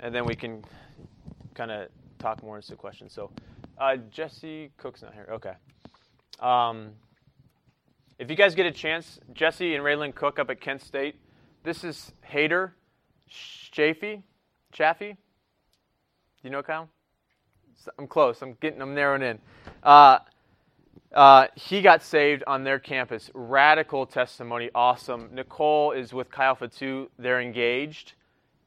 [0.00, 0.64] and then we can
[1.54, 3.12] kind of talk more into questions.
[3.12, 3.30] So,
[3.78, 5.28] uh, Jesse Cook's not here.
[5.32, 5.54] Okay.
[6.40, 6.90] Um,
[8.18, 11.16] if you guys get a chance, Jesse and Raylan Cook up at Kent State.
[11.62, 12.72] This is Hader
[13.28, 14.22] Chaffee.
[14.72, 15.12] Chaffee.
[15.12, 15.18] Do
[16.42, 16.88] you know Kyle?
[17.98, 18.42] I'm close.
[18.42, 18.82] I'm getting.
[18.82, 19.38] I'm narrowing in.
[19.82, 20.18] Uh,
[21.12, 23.30] uh, he got saved on their campus.
[23.34, 24.70] Radical testimony.
[24.74, 25.28] Awesome.
[25.32, 27.10] Nicole is with Chi Alpha 2.
[27.18, 28.14] They're engaged.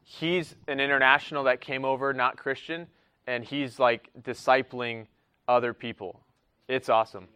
[0.04, 2.88] He's an international that came over, not Christian,
[3.26, 5.08] and he's like discipling
[5.48, 6.20] other people.
[6.68, 7.28] It's awesome.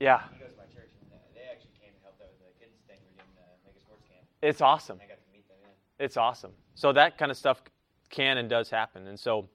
[0.00, 0.20] Yeah.
[0.32, 2.52] He goes to my church, and uh, they actually came and helped out with the
[2.60, 2.98] kids thing.
[3.08, 4.20] We're doing uh, Mega Sports Camp.
[4.42, 5.00] It's awesome.
[5.00, 5.56] And I got to meet them.
[5.62, 6.04] Yeah.
[6.04, 6.52] It's awesome.
[6.74, 7.62] So that kind of stuff
[8.14, 9.06] can and does happen.
[9.08, 9.48] And so,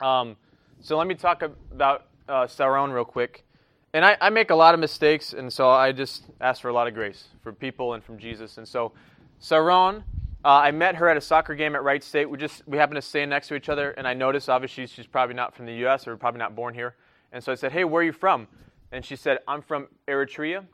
[0.00, 0.36] um,
[0.80, 3.44] so let me talk about uh, Saron real quick.
[3.92, 6.72] And I, I make a lot of mistakes, and so I just ask for a
[6.72, 8.58] lot of grace from people and from Jesus.
[8.58, 8.92] And so,
[9.40, 10.02] Saron,
[10.44, 12.28] uh, I met her at a soccer game at Wright State.
[12.28, 15.06] We just we happened to stand next to each other, and I noticed obviously she's
[15.06, 16.06] probably not from the U.S.
[16.06, 16.94] or probably not born here.
[17.32, 18.48] And so I said, "Hey, where are you from?"
[18.92, 20.64] And she said, "I'm from Eritrea."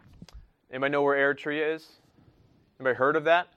[0.71, 1.87] Anybody know where Eritrea is?
[2.81, 3.49] Anybody heard of that?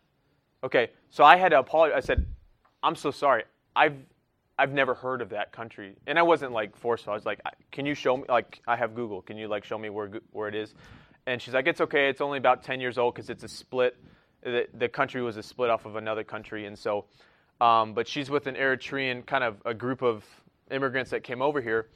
[0.64, 1.98] Okay, so I had to apologize.
[1.98, 2.26] I said,
[2.86, 3.44] "I'm so sorry.
[3.76, 3.98] I've
[4.58, 7.12] I've never heard of that country." And I wasn't like forceful.
[7.12, 8.24] I was like, "Can you show me?
[8.30, 9.22] Like, I have Google.
[9.22, 10.76] Can you like show me where where it is?"
[11.26, 12.10] And she's like, "It's okay.
[12.10, 13.98] It's only about 10 years old because it's a split.
[14.44, 17.06] The, the country was a split off of another country, and so."
[17.62, 20.26] Um, but she's with an Eritrean kind of a group of
[20.72, 21.88] immigrants that came over here,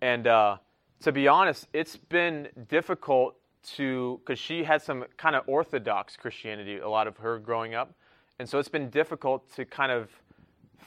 [0.00, 0.56] and uh,
[1.00, 3.36] to be honest, it's been difficult
[3.76, 7.92] to because she had some kind of orthodox Christianity, a lot of her growing up,
[8.38, 10.08] and so it's been difficult to kind of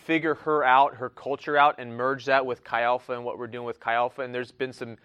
[0.08, 3.46] figure her out, her culture out, and merge that with Chi Alpha and what we're
[3.46, 4.22] doing with Chi Alpha.
[4.22, 4.96] And there's been some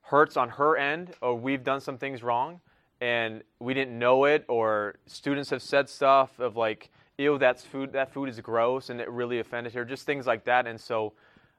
[0.00, 2.60] hurts on her end, or we've done some things wrong,
[3.02, 6.88] and we didn't know it, or students have said stuff of like,
[7.18, 7.92] "Ew, that's food.
[7.92, 9.84] That food is gross," and it really offended her.
[9.84, 10.66] Just things like that.
[10.66, 11.12] And so,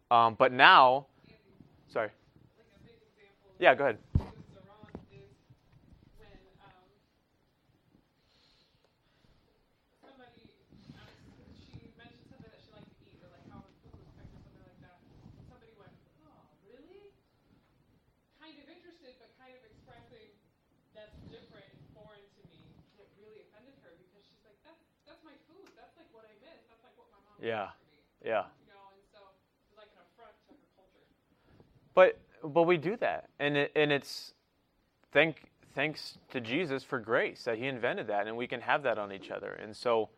[0.10, 1.06] um, but now,
[1.90, 2.10] sorry.
[3.60, 4.00] Yeah, go ahead.
[27.42, 27.68] Yeah,
[28.24, 28.30] yeah.
[28.30, 29.20] You know, and so
[29.68, 31.06] it's like an affront to her culture.
[31.94, 34.34] But but we do that, and it, and it's
[35.12, 38.98] thank thanks to Jesus for grace that He invented that, and we can have that
[38.98, 39.52] on each other.
[39.62, 40.10] And so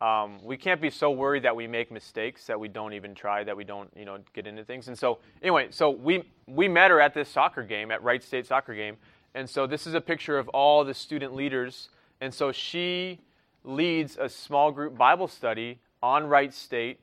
[0.00, 3.44] um, we can't be so worried that we make mistakes that we don't even try,
[3.44, 4.88] that we don't you know get into things.
[4.88, 8.46] And so anyway, so we we met her at this soccer game at Wright State
[8.46, 8.96] soccer game,
[9.34, 13.20] and so this is a picture of all the student leaders, and so she
[13.64, 17.00] leads a small group Bible study on Wright State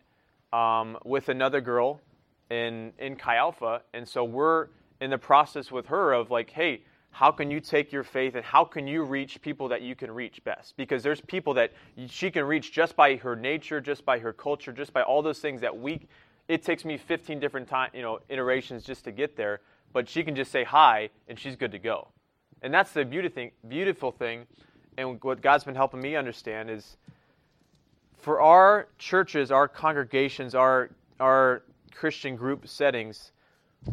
[0.51, 2.01] um, with another girl
[2.49, 4.67] in in Chi Alpha, and so we're
[5.01, 6.81] in the process with her of like, hey,
[7.11, 10.11] how can you take your faith and how can you reach people that you can
[10.11, 10.75] reach best?
[10.77, 11.71] Because there's people that
[12.07, 15.39] she can reach just by her nature, just by her culture, just by all those
[15.39, 16.07] things that we.
[16.47, 19.61] It takes me 15 different time, you know, iterations just to get there,
[19.93, 22.07] but she can just say hi and she's good to go.
[22.61, 24.45] And that's the beauty thing, beautiful thing,
[24.97, 26.97] and what God's been helping me understand is
[28.19, 30.89] for our churches, our congregations, our,
[31.19, 31.63] our
[31.93, 33.31] Christian group settings,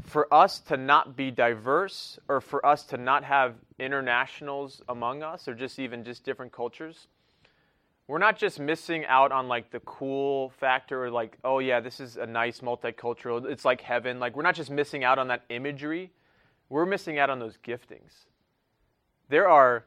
[0.04, 5.46] for us to not be diverse or for us to not have internationals among us
[5.46, 7.06] or just even just different cultures,
[8.08, 12.00] we're not just missing out on like the cool factor or like, oh yeah, this
[12.00, 14.18] is a nice multicultural, it's like heaven.
[14.20, 16.10] Like we're not just missing out on that imagery,
[16.68, 18.26] we're missing out on those giftings.
[19.28, 19.84] There are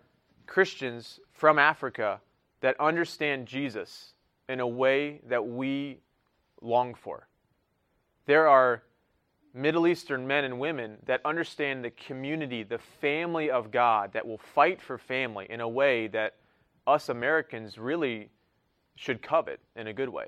[0.48, 2.20] Christians from Africa
[2.62, 4.14] that understand Jesus
[4.50, 6.00] in a way that we
[6.62, 7.28] long for.
[8.26, 8.84] There are
[9.54, 14.38] Middle Eastern men and women that understand the community, the family of God, that will
[14.38, 16.36] fight for family in a way that
[16.86, 18.30] us Americans really
[18.96, 20.28] should covet in a good way.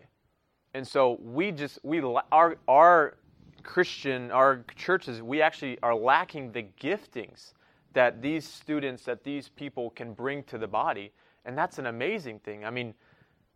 [0.74, 2.02] And so we just we
[2.32, 3.18] our our
[3.64, 7.54] Christian our churches we actually are lacking the giftings
[7.94, 11.12] that these students that these people can bring to the body
[11.46, 12.64] and that's an amazing thing.
[12.64, 12.94] I mean,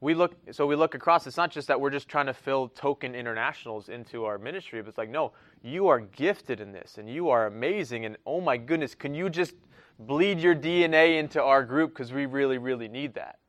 [0.06, 2.70] we look so we look across it's not just that we're just trying to fill
[2.70, 5.34] token internationals into our ministry but it's like no
[5.64, 9.30] you are gifted in this and you are amazing and oh my goodness can you
[9.30, 9.56] just
[10.00, 13.40] bleed your dna into our group because we really really need that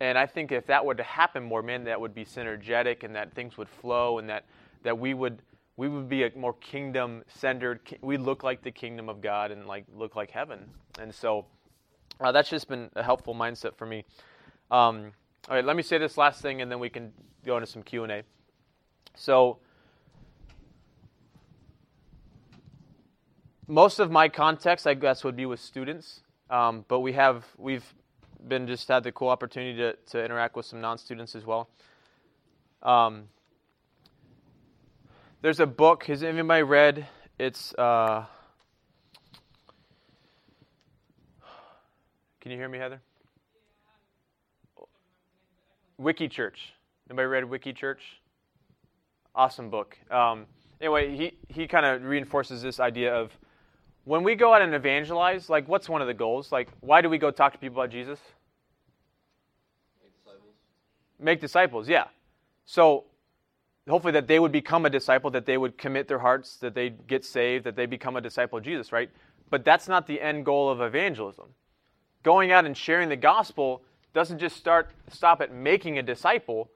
[0.00, 3.14] And I think if that were to happen more, man, that would be synergetic and
[3.16, 4.46] that things would flow and that,
[4.84, 5.42] that we would
[5.76, 9.66] we would be a more kingdom centered we look like the kingdom of God and
[9.66, 10.60] like look like heaven.
[11.00, 11.46] And so
[12.20, 14.04] uh, that's just been a helpful mindset for me.
[14.70, 15.12] Um,
[15.48, 17.12] all right, let me say this last thing and then we can
[17.44, 18.22] go into some Q&A.
[19.14, 19.58] So
[23.66, 26.20] most of my context, I guess, would be with students,
[26.50, 27.84] um, but we have we've
[28.48, 31.68] been just had the cool opportunity to, to interact with some non-students as well.
[32.82, 33.28] Um,
[35.42, 36.04] there's a book.
[36.04, 37.06] Has anybody read?
[37.38, 37.74] It's.
[37.74, 38.24] Uh,
[42.40, 43.00] can you hear me, Heather?
[46.00, 46.72] Wiki Church.
[47.10, 48.00] Anybody read Wiki Church?
[49.34, 49.98] Awesome book.
[50.10, 50.46] Um,
[50.80, 53.36] anyway, he, he kind of reinforces this idea of
[54.04, 56.50] when we go out and evangelize, like what's one of the goals?
[56.50, 58.18] Like, why do we go talk to people about Jesus?
[60.02, 60.54] Make disciples.
[61.18, 62.04] Make disciples, yeah.
[62.64, 63.04] So
[63.86, 66.88] hopefully that they would become a disciple, that they would commit their hearts, that they
[66.88, 69.10] get saved, that they become a disciple of Jesus, right?
[69.50, 71.48] But that's not the end goal of evangelism.
[72.22, 73.82] Going out and sharing the gospel
[74.12, 76.70] doesn't just start stop at making a disciple.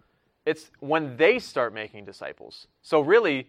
[0.46, 2.66] It's when they start making disciples.
[2.82, 3.48] So really,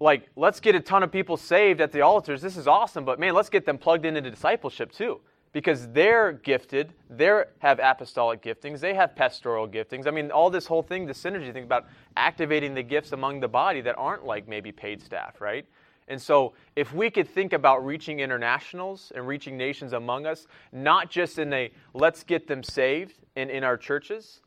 [0.00, 2.42] like let's get a ton of people saved at the altars.
[2.42, 5.20] This is awesome, but man, let's get them plugged into discipleship too
[5.54, 10.06] because they're gifted, they have apostolic giftings, they have pastoral giftings.
[10.06, 13.48] I mean, all this whole thing, the synergy, think about activating the gifts among the
[13.48, 15.64] body that aren't like maybe paid staff, right?
[16.06, 21.10] And so, if we could think about reaching internationals and reaching nations among us, not
[21.10, 24.42] just in a let's get them saved in, in our churches,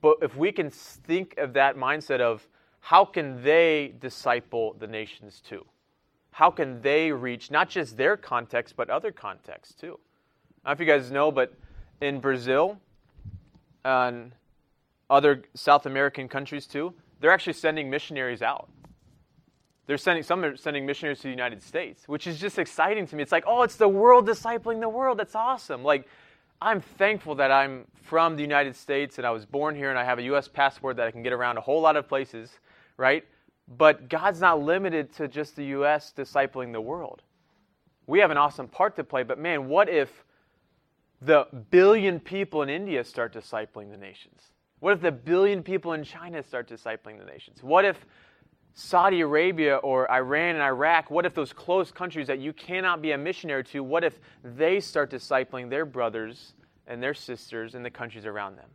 [0.00, 2.46] but if we can think of that mindset of
[2.80, 5.64] how can they disciple the nations too?
[6.30, 9.98] How can they reach not just their context, but other contexts too?
[10.64, 11.54] I don't know if you guys know, but
[12.00, 12.78] in Brazil
[13.84, 14.32] and
[15.08, 18.68] other South American countries too, they're actually sending missionaries out.
[19.86, 23.16] They're sending some are sending missionaries to the United States, which is just exciting to
[23.16, 23.22] me.
[23.22, 25.18] It's like, oh, it's the world discipling the world.
[25.18, 25.84] That's awesome.
[25.84, 26.08] Like,
[26.60, 30.04] I'm thankful that I'm from the United States and I was born here and I
[30.04, 30.48] have a U.S.
[30.48, 32.50] passport that I can get around a whole lot of places,
[32.96, 33.24] right?
[33.76, 36.12] But God's not limited to just the U.S.
[36.16, 37.22] discipling the world.
[38.06, 40.24] We have an awesome part to play, but man, what if
[41.20, 44.40] the billion people in India start discipling the nations?
[44.80, 47.62] What if the billion people in China start discipling the nations?
[47.62, 48.06] What if
[48.78, 53.12] Saudi Arabia or Iran and Iraq, what if those close countries that you cannot be
[53.12, 56.52] a missionary to, what if they start discipling their brothers
[56.86, 58.68] and their sisters in the countries around them?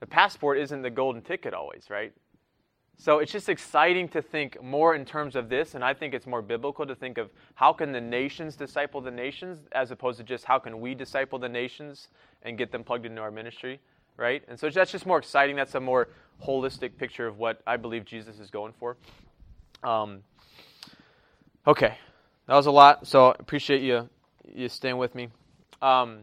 [0.00, 2.14] The passport isn't the golden ticket always, right?
[2.96, 6.26] So it's just exciting to think more in terms of this, and I think it's
[6.26, 10.24] more biblical to think of how can the nations disciple the nations as opposed to
[10.24, 12.08] just how can we disciple the nations
[12.44, 13.78] and get them plugged into our ministry,
[14.16, 14.42] right?
[14.48, 15.56] And so that's just more exciting.
[15.56, 16.08] That's a more
[16.44, 18.96] holistic picture of what I believe Jesus is going for.
[19.82, 20.22] Um,
[21.66, 21.96] okay,
[22.46, 24.08] that was a lot, so I appreciate you
[24.54, 25.28] you staying with me.
[25.80, 26.20] Um,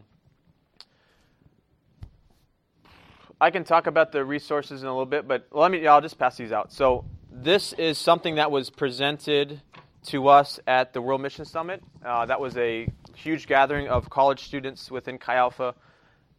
[3.40, 5.86] I can talk about the resources in a little bit, but let me.
[5.86, 6.72] I'll just pass these out.
[6.72, 9.62] So this is something that was presented
[10.06, 11.82] to us at the World Mission Summit.
[12.04, 15.74] Uh, that was a huge gathering of college students within Chi Alpha,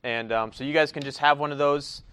[0.04, 2.04] and um, so you guys can just have one of those.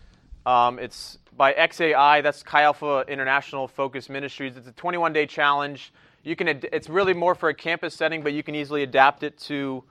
[0.44, 2.22] Um, it's by XAI.
[2.22, 4.56] That's Chi Alpha International Focus Ministries.
[4.56, 5.92] It's a 21-day challenge.
[6.22, 6.48] You can.
[6.48, 9.84] Ad- it's really more for a campus setting, but you can easily adapt it to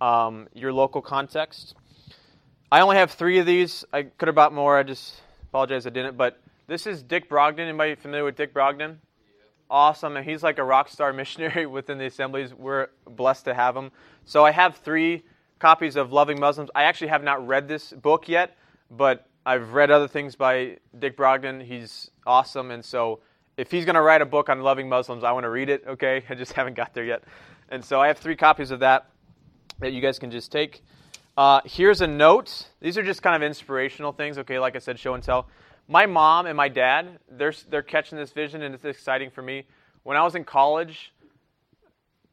[0.00, 1.74] um, your local context.
[2.70, 3.84] I only have three of these.
[3.92, 4.76] I could have bought more.
[4.76, 6.16] I just apologize I didn't.
[6.16, 7.60] But this is Dick Brogden.
[7.60, 8.96] Anybody familiar with Dick Brogden?
[9.70, 10.16] Awesome.
[10.16, 12.52] And he's like a rock star missionary within the assemblies.
[12.52, 13.90] We're blessed to have him.
[14.26, 15.22] So I have three
[15.58, 16.70] copies of Loving Muslims.
[16.74, 18.56] I actually have not read this book yet,
[18.90, 21.62] but I've read other things by Dick Brogden.
[21.62, 22.70] He's awesome.
[22.70, 23.20] And so
[23.56, 25.84] if he's going to write a book on loving Muslims, I want to read it,
[25.86, 26.24] okay?
[26.30, 27.24] I just haven't got there yet.
[27.68, 29.10] And so I have three copies of that
[29.80, 30.82] that you guys can just take.
[31.36, 32.68] Uh, here's a note.
[32.80, 34.38] These are just kind of inspirational things.
[34.38, 35.48] Okay, like I said, show and tell.
[35.86, 39.66] My mom and my dad, they're they're catching this vision, and it's exciting for me.
[40.02, 41.12] When I was in college,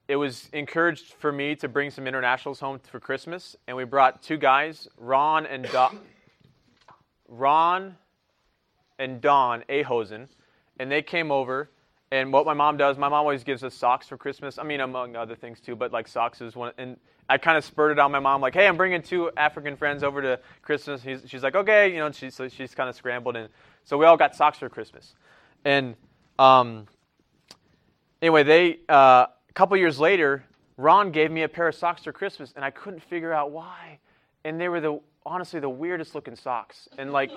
[0.08, 4.22] it was encouraged for me to bring some internationals home for Christmas, and we brought
[4.22, 6.00] two guys, Ron and Don,
[7.28, 7.96] Ron
[9.00, 10.28] and Don Ahosen,
[10.80, 11.70] and they came over.
[12.12, 14.60] And what my mom does, my mom always gives us socks for Christmas.
[14.60, 16.72] I mean, among other things too, but like socks is one.
[16.78, 16.98] And
[17.28, 20.22] I kind of spurted on my mom, like, "Hey, I'm bringing two African friends over
[20.22, 22.12] to Christmas." He's, she's like, "Okay," you know.
[22.12, 23.50] She, so she's kind of scrambled, and
[23.84, 25.16] so we all got socks for Christmas.
[25.66, 25.96] And
[26.38, 26.86] um,
[28.22, 29.26] anyway, they uh,
[29.56, 30.44] couple years later,
[30.78, 34.00] Ron gave me a pair of socks for Christmas, and I couldn't figure out why.
[34.44, 37.32] And they were the honestly the weirdest looking socks, and like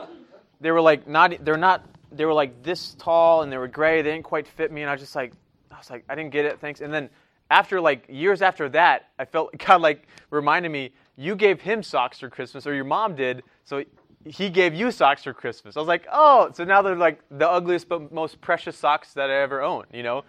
[0.60, 4.02] they were like not they're not they were like this tall and they were gray.
[4.02, 5.32] They didn't quite fit me, and I was just like
[5.70, 6.60] I was like I didn't get it.
[6.60, 6.80] Thanks.
[6.80, 7.08] And then
[7.50, 12.18] after like years after that, I felt God like reminded me you gave him socks
[12.18, 13.84] for Christmas or your mom did, so
[14.26, 15.76] he gave you socks for Christmas.
[15.76, 19.30] I was like, oh, so now they're like the ugliest but most precious socks that
[19.30, 20.24] I ever owned, you know.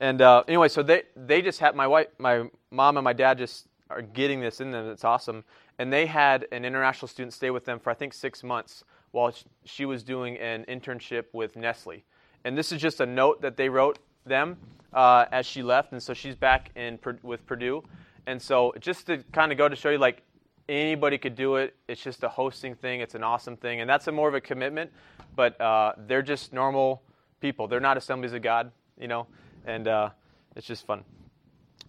[0.00, 3.38] And uh, anyway, so they they just had my wife, my mom, and my dad
[3.38, 4.88] just are getting this in them.
[4.88, 5.44] It's awesome.
[5.78, 9.32] And they had an international student stay with them for I think six months while
[9.64, 12.02] she was doing an internship with Nestle.
[12.44, 14.56] And this is just a note that they wrote them
[14.92, 17.82] uh, as she left, and so she's back in with Purdue.
[18.26, 20.22] And so just to kind of go to show you, like
[20.68, 21.74] anybody could do it.
[21.88, 23.00] It's just a hosting thing.
[23.00, 24.90] It's an awesome thing, and that's a more of a commitment.
[25.36, 27.02] But uh, they're just normal
[27.40, 27.68] people.
[27.68, 29.26] They're not assemblies of God, you know,
[29.64, 30.10] and uh,
[30.56, 31.04] it's just fun.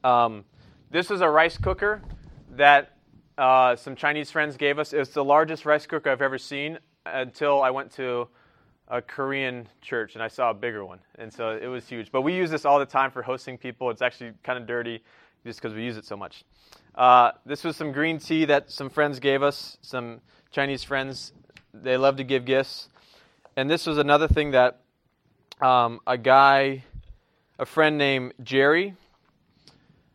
[0.03, 0.45] Um,
[0.91, 2.01] this is a rice cooker
[2.51, 2.97] that
[3.37, 4.93] uh, some Chinese friends gave us.
[4.93, 8.27] It's the largest rice cooker I've ever seen until I went to
[8.87, 12.11] a Korean church and I saw a bigger one, and so it was huge.
[12.11, 13.89] But we use this all the time for hosting people.
[13.89, 15.03] It's actually kind of dirty
[15.43, 16.43] just because we use it so much.
[16.93, 20.21] Uh, this was some green tea that some friends gave us, some
[20.51, 21.33] Chinese friends.
[21.73, 22.89] They love to give gifts.
[23.57, 24.81] And this was another thing that
[25.61, 26.83] um, a guy,
[27.57, 28.95] a friend named Jerry,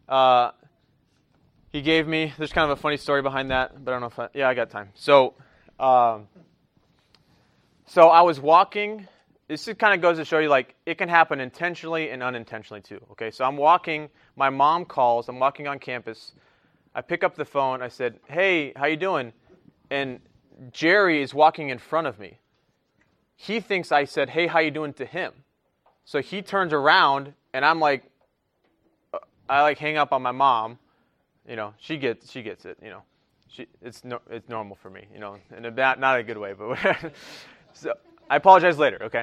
[0.09, 0.51] uh,
[1.70, 2.32] he gave me.
[2.36, 4.49] There's kind of a funny story behind that, but I don't know if I, yeah,
[4.49, 4.91] I got time.
[4.95, 5.34] So,
[5.78, 6.28] um,
[7.86, 9.07] so I was walking.
[9.49, 13.01] This kind of goes to show you like it can happen intentionally and unintentionally too.
[13.12, 14.09] Okay, so I'm walking.
[14.36, 15.28] My mom calls.
[15.28, 16.32] I'm walking on campus
[16.95, 17.82] I pick up the phone.
[17.82, 19.32] I said, "Hey, how you doing?"
[19.91, 20.20] And
[20.72, 22.38] Jerry is walking in front of me.
[23.36, 25.32] He thinks I said, "Hey, how you doing?" to him.
[26.11, 28.03] So he turns around, and I'm like,
[29.15, 30.77] uh, I like hang up on my mom.
[31.49, 32.79] You know, she gets she gets it.
[32.83, 33.03] You know,
[33.47, 35.07] she it's no, it's normal for me.
[35.15, 37.13] You know, in a not not a good way, but
[37.75, 37.95] so
[38.29, 39.01] I apologize later.
[39.05, 39.23] Okay,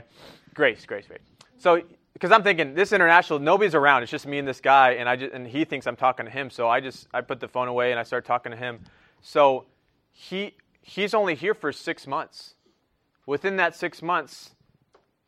[0.53, 1.19] grace, grace, grace.
[1.57, 1.81] So
[2.13, 4.03] because I'm thinking this international, nobody's around.
[4.03, 6.31] It's just me and this guy, and I just, and he thinks I'm talking to
[6.31, 6.49] him.
[6.49, 8.79] So I just I put the phone away and I start talking to him.
[9.21, 9.65] So
[10.13, 12.53] he he's only here for six months.
[13.25, 14.51] Within that six months,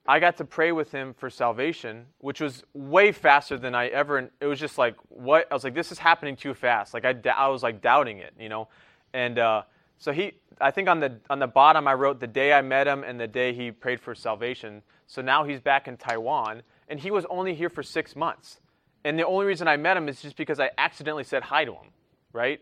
[0.08, 4.30] I got to pray with him for salvation, which was way faster than I ever.
[4.40, 5.76] It was just like what I was like.
[5.76, 6.94] This is happening too fast.
[6.94, 8.68] Like I I was like doubting it, you know,
[9.14, 9.40] and.
[9.40, 9.62] uh
[10.00, 10.32] so he,
[10.62, 13.20] I think on the on the bottom I wrote the day I met him and
[13.20, 14.82] the day he prayed for salvation.
[15.08, 18.60] So now he's back in Taiwan, and he was only here for six months.
[19.04, 21.74] And the only reason I met him is just because I accidentally said hi to
[21.74, 21.88] him,
[22.32, 22.60] right?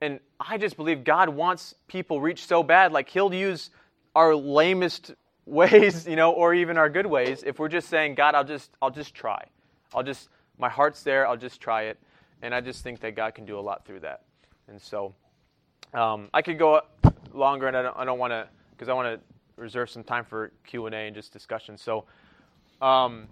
[0.00, 3.70] And I just believe God wants people reached so bad, like He'll use
[4.14, 5.14] our lamest
[5.46, 8.70] ways, you know, or even our good ways, if we're just saying, God, I'll just,
[8.82, 9.46] I'll just try.
[9.94, 10.28] I'll just,
[10.58, 11.98] my heart's there, I'll just try it.
[12.42, 14.22] And I just think that God can do a lot through that.
[14.68, 15.14] And so
[15.94, 16.82] um, I could go
[17.32, 20.24] longer, and I don't, I don't want to, because I want to reserve some time
[20.24, 21.78] for Q&A and just discussion.
[21.78, 22.04] So
[22.82, 23.28] um,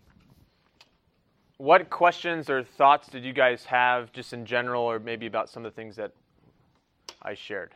[1.58, 5.64] what questions or thoughts did you guys have just in general or maybe about some
[5.64, 6.12] of the things that
[7.20, 7.72] I shared?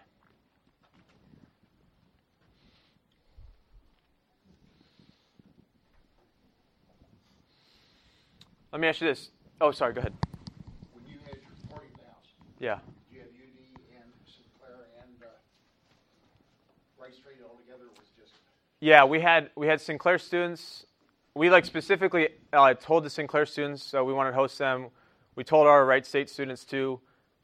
[8.73, 9.31] Let me ask you this.
[9.61, 10.15] Oh, sorry, go ahead.
[10.93, 11.91] When you had your 40,000,
[12.59, 12.79] Yeah.
[13.11, 15.27] did you have UD and Sinclair and uh,
[17.01, 18.35] Wright State all together was just,
[18.81, 20.85] Yeah, we had we had Sinclair students
[21.39, 24.89] we like specifically uh, told the Sinclair students, so we wanted to host them.
[25.37, 26.99] We told our Wright State students too,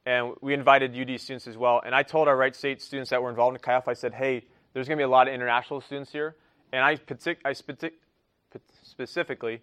[0.05, 1.81] and we invited UD students as well.
[1.85, 4.43] And I told our Wright State students that were involved in Alpha, I said, hey,
[4.73, 6.35] there's going to be a lot of international students here.
[6.73, 7.93] And I, partic- I speci-
[8.83, 9.61] specifically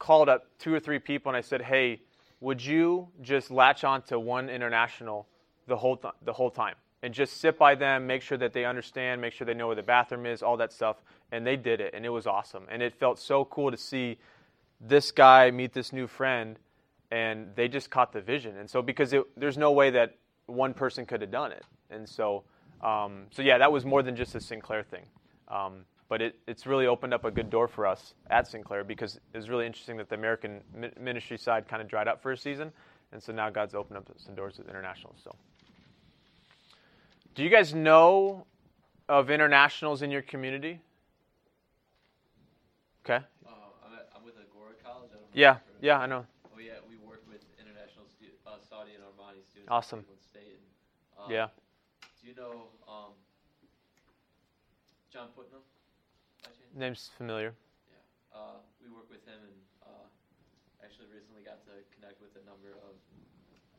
[0.00, 2.00] called up two or three people and I said, hey,
[2.40, 5.28] would you just latch on to one international
[5.68, 6.74] the whole, th- the whole time?
[7.02, 9.76] and just sit by them, make sure that they understand, make sure they know where
[9.76, 10.96] the bathroom is, all that stuff.
[11.32, 12.64] And they did it, and it was awesome.
[12.70, 14.18] And it felt so cool to see
[14.80, 16.58] this guy meet this new friend,
[17.10, 18.56] and they just caught the vision.
[18.58, 21.64] And so, because it, there's no way that one person could have done it.
[21.90, 22.44] And so,
[22.82, 25.04] um, so yeah, that was more than just a Sinclair thing.
[25.48, 29.14] Um, but it, it's really opened up a good door for us at Sinclair because
[29.32, 30.60] it was really interesting that the American
[31.00, 32.72] ministry side kind of dried up for a season.
[33.12, 35.14] And so now God's opened up some doors with international.
[35.22, 35.34] So.
[37.36, 38.44] Do you guys know
[39.08, 40.80] of internationals in your community?
[43.04, 43.24] Okay.
[43.46, 43.50] Uh,
[43.86, 45.10] I'm, at, I'm with Agora College.
[45.14, 46.26] I yeah, yeah, I know.
[46.52, 49.70] Oh yeah, we work with international stu- uh, Saudi and Omani students.
[49.70, 50.00] Awesome.
[50.00, 50.58] At State.
[50.58, 51.46] And, uh, yeah.
[52.20, 53.12] Do you know um,
[55.12, 55.60] John Putnam?
[56.74, 57.54] Name's familiar.
[57.90, 57.98] Yeah.
[58.30, 60.06] Uh, we work with him and uh,
[60.82, 62.94] actually recently got to connect with a number of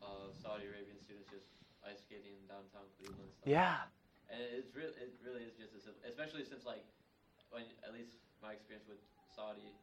[0.04, 1.48] uh, Saudi Arabian students just
[1.86, 3.32] ice skating in downtown Cleveland.
[3.48, 3.88] Yeah.
[4.30, 6.84] and it's really it really is just as simple, especially since like
[7.50, 9.00] when at least my experience with
[9.32, 9.76] Saudi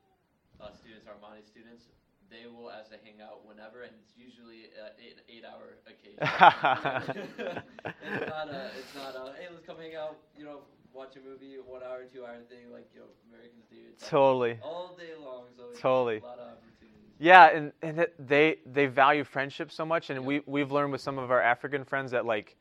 [0.60, 1.88] uh, students, Omani students,
[2.28, 6.20] they will ask to hang out whenever, and it's usually an eight eight hour occasion.
[8.04, 10.60] it's not a it's not a hey let's come hang out you know
[10.92, 13.76] watch a movie one hour two hour thing like you know Americans do.
[13.76, 14.58] Like totally.
[14.62, 15.44] all day long.
[15.56, 16.18] So Totally.
[16.18, 16.96] a lot of opportunities.
[17.18, 21.18] Yeah, and, and they they value friendship so much, and we we've learned with some
[21.18, 22.56] of our African friends that like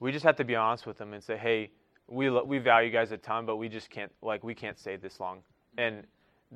[0.00, 1.70] we just have to be honest with them and say, hey,
[2.08, 4.78] we lo- we value you guys a ton, but we just can't like we can't
[4.78, 5.42] stay this long,
[5.78, 6.04] and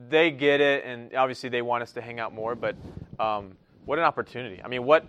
[0.09, 2.77] they get it, and obviously they want us to hang out more, but
[3.19, 4.61] um, what an opportunity!
[4.63, 5.07] I mean, what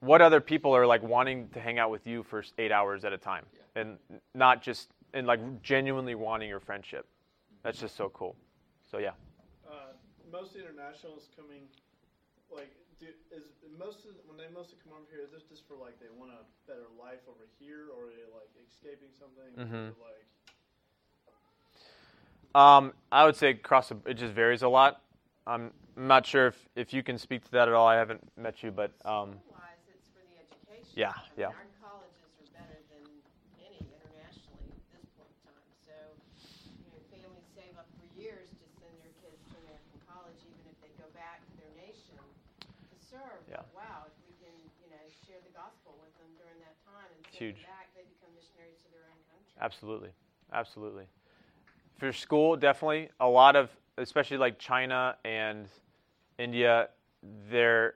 [0.00, 3.12] what other people are like wanting to hang out with you for eight hours at
[3.14, 3.46] a time,
[3.76, 3.98] and
[4.34, 7.06] not just and like genuinely wanting your friendship.
[7.62, 8.36] That's just so cool.
[8.90, 9.12] So yeah.
[9.66, 9.94] Uh,
[10.30, 11.62] most internationals coming,
[12.52, 12.70] like,
[13.00, 13.44] do, is
[13.78, 16.30] most of, when they mostly come over here, is this just for like they want
[16.32, 19.50] a better life over here, or are they like escaping something?
[19.56, 19.90] Mhm.
[19.90, 20.26] Or, like,
[22.54, 25.02] Um, I would say across the, it just varies a lot.
[25.46, 27.86] I'm not sure if, if you can speak to that at all.
[27.86, 29.34] I haven't met you, but um,
[29.90, 30.86] it's for the education.
[30.94, 31.50] Yeah, I mean, yeah.
[31.50, 33.02] Our colleges are better than
[33.58, 35.66] any internationally at this point in time.
[35.82, 35.94] So,
[36.86, 40.62] you know, families save up for years to send their kids to American college, even
[40.70, 43.42] if they go back to their nation to serve.
[43.50, 43.66] Yeah.
[43.66, 47.10] But wow, if we can, you know, share the gospel with them during that time
[47.10, 47.62] and send Huge.
[47.62, 49.54] back, they become missionaries to their own country.
[49.60, 50.10] absolutely,
[50.52, 51.04] absolutely.
[51.98, 55.68] For school, definitely a lot of, especially like China and
[56.38, 56.88] India,
[57.50, 57.94] they're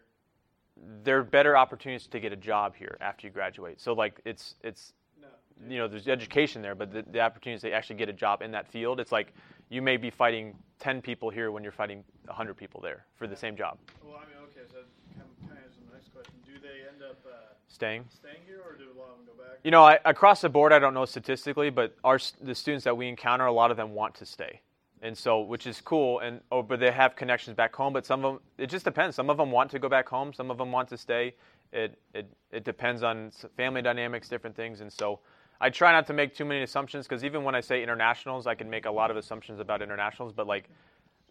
[1.03, 3.81] they're better opportunities to get a job here after you graduate.
[3.81, 5.27] So like it's it's no.
[5.69, 8.51] you know there's education there, but the, the opportunities to actually get a job in
[8.53, 9.35] that field, it's like
[9.71, 13.37] you may be fighting ten people here when you're fighting hundred people there for the
[13.37, 13.79] same job.
[14.05, 14.87] Well, I mean, okay, so that
[15.19, 16.35] kind of, kind of answers the next question.
[16.47, 18.07] Do they end up uh, Staying.
[18.11, 19.59] staying here, or do a lot of them go back?
[19.63, 22.97] You know, I, across the board, I don't know statistically, but our the students that
[22.97, 24.61] we encounter, a lot of them want to stay,
[25.03, 26.21] and so which is cool.
[26.21, 27.93] And oh, but they have connections back home.
[27.93, 29.17] But some of them, it just depends.
[29.17, 30.33] Some of them want to go back home.
[30.33, 31.35] Some of them want to stay.
[31.73, 34.81] It it it depends on family dynamics, different things.
[34.81, 35.21] And so
[35.61, 38.55] I try not to make too many assumptions because even when I say internationals, I
[38.55, 40.33] can make a lot of assumptions about internationals.
[40.33, 40.69] But like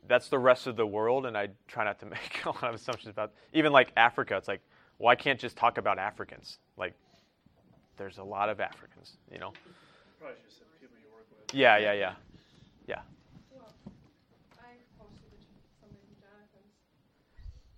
[0.07, 2.75] that's the rest of the world, and I try not to make a lot of
[2.75, 4.37] assumptions about even like Africa.
[4.37, 4.61] It's like,
[4.99, 6.57] well, I can't just talk about Africans.
[6.77, 6.93] Like,
[7.97, 9.53] there's a lot of Africans, you know.
[10.19, 11.53] Probably should have said people you work with.
[11.53, 12.13] Yeah, yeah, yeah,
[12.87, 13.01] yeah.
[13.53, 13.69] Well,
[14.57, 16.73] I posted it to somebody from Jonathan's.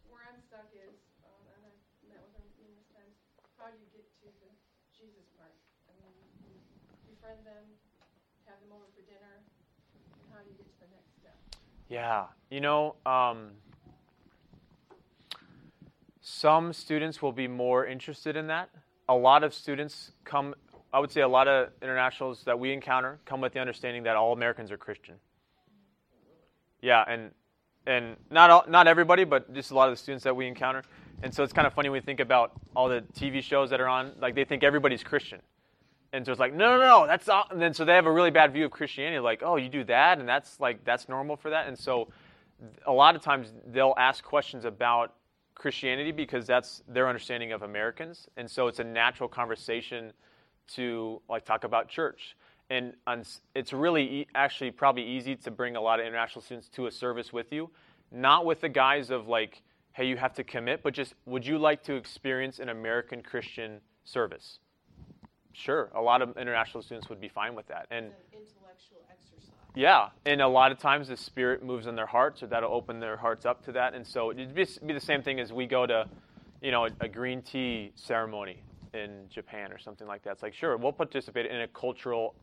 [0.08, 0.96] Where I'm stuck is,
[1.28, 3.16] um, and I've met with him numerous times,
[3.60, 4.52] how do you get to the
[4.96, 5.56] Jesus part?
[5.88, 6.16] I mean,
[6.48, 6.56] you
[7.12, 7.64] befriend them,
[8.48, 9.44] have them over for dinner,
[9.96, 11.36] and how do you get to the next step?
[11.92, 13.56] Yeah, you know, um,
[16.30, 18.70] some students will be more interested in that.
[19.08, 20.54] A lot of students come,
[20.94, 24.16] I would say, a lot of internationals that we encounter come with the understanding that
[24.16, 25.16] all Americans are Christian.
[26.82, 27.32] Yeah, and
[27.88, 30.84] and not all, not everybody, but just a lot of the students that we encounter.
[31.24, 33.82] And so it's kind of funny when we think about all the TV shows that
[33.82, 34.12] are on.
[34.22, 35.42] Like they think everybody's Christian,
[36.14, 37.46] and so it's like, no, no, no, that's all.
[37.50, 39.20] And then so they have a really bad view of Christianity.
[39.20, 41.68] Like, oh, you do that, and that's like that's normal for that.
[41.68, 42.10] And so
[42.86, 45.16] a lot of times they'll ask questions about
[45.60, 50.14] Christianity because that's their understanding of Americans, and so it's a natural conversation
[50.70, 52.38] to like talk about church.
[52.70, 56.70] And on, it's really e- actually probably easy to bring a lot of international students
[56.70, 57.70] to a service with you,
[58.12, 61.58] not with the guise of like, hey, you have to commit, but just would you
[61.58, 64.60] like to experience an American Christian service?
[65.52, 69.29] Sure, a lot of international students would be fine with that, and intellectual exercise.
[69.76, 73.00] Yeah, and a lot of times the Spirit moves in their hearts, or that'll open
[73.00, 73.94] their hearts up to that.
[73.94, 76.08] And so it'd be, the same thing as we go to,
[76.62, 78.62] you know, a, green tea ceremony
[78.94, 80.32] in Japan or something like that.
[80.32, 82.36] It's like, sure, we'll participate in a cultural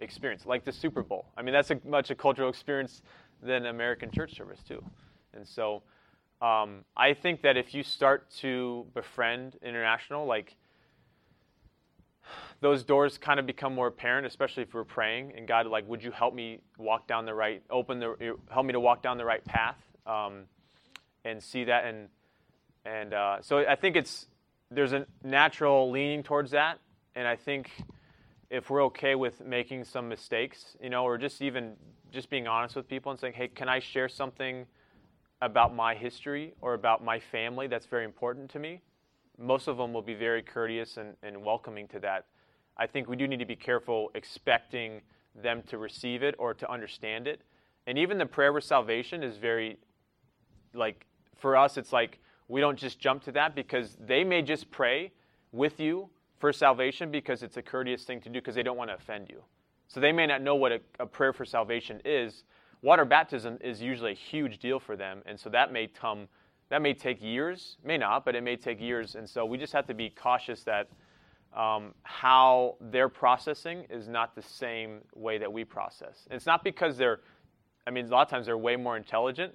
[0.00, 1.26] experience, like the Super Bowl.
[1.36, 3.02] I mean, that's much a cultural experience
[3.42, 4.82] than American church service too.
[5.34, 5.82] And so
[6.40, 10.56] um, I think that if you start to befriend international, like
[12.60, 16.02] those doors kind of become more apparent, especially if we're praying and God, like, would
[16.02, 19.24] you help me walk down the right, open the, help me to walk down the
[19.24, 19.76] right path,
[20.06, 20.44] um,
[21.24, 22.08] and see that, and
[22.84, 24.26] and uh, so I think it's
[24.70, 26.78] there's a natural leaning towards that,
[27.14, 27.70] and I think
[28.50, 31.74] if we're okay with making some mistakes, you know, or just even
[32.10, 34.66] just being honest with people and saying, hey, can I share something
[35.40, 38.80] about my history or about my family that's very important to me?
[39.40, 42.26] Most of them will be very courteous and, and welcoming to that.
[42.76, 45.00] I think we do need to be careful expecting
[45.34, 47.42] them to receive it or to understand it.
[47.86, 49.78] And even the prayer for salvation is very,
[50.74, 52.18] like, for us, it's like
[52.48, 55.12] we don't just jump to that because they may just pray
[55.52, 58.90] with you for salvation because it's a courteous thing to do because they don't want
[58.90, 59.42] to offend you.
[59.88, 62.44] So they may not know what a, a prayer for salvation is.
[62.82, 66.28] Water baptism is usually a huge deal for them, and so that may come
[66.70, 69.14] that may take years, may not, but it may take years.
[69.16, 70.88] And so we just have to be cautious that
[71.54, 76.26] um, how they're processing is not the same way that we process.
[76.30, 77.20] And it's not because they're,
[77.86, 79.54] I mean, a lot of times they're way more intelligent,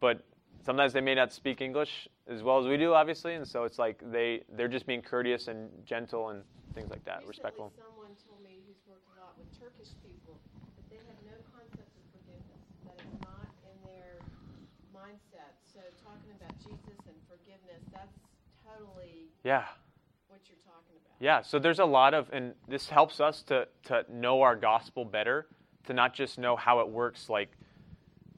[0.00, 0.24] but
[0.66, 3.34] sometimes they may not speak English as well as we do, obviously.
[3.34, 6.42] And so it's like they, they're just being courteous and gentle and
[6.74, 7.72] things like that, Recently, respectful.
[7.78, 10.34] someone told me who's worked a lot with Turkish people
[10.74, 14.18] that they have no concept of forgiveness, that it's not in their
[14.94, 15.54] mindset.
[15.62, 15.78] So
[16.62, 18.18] Jesus and forgiveness, that's
[18.64, 19.64] totally Yeah.
[20.28, 21.16] what you're talking about.
[21.18, 25.04] Yeah, so there's a lot of, and this helps us to, to know our gospel
[25.04, 25.46] better,
[25.84, 27.50] to not just know how it works, like,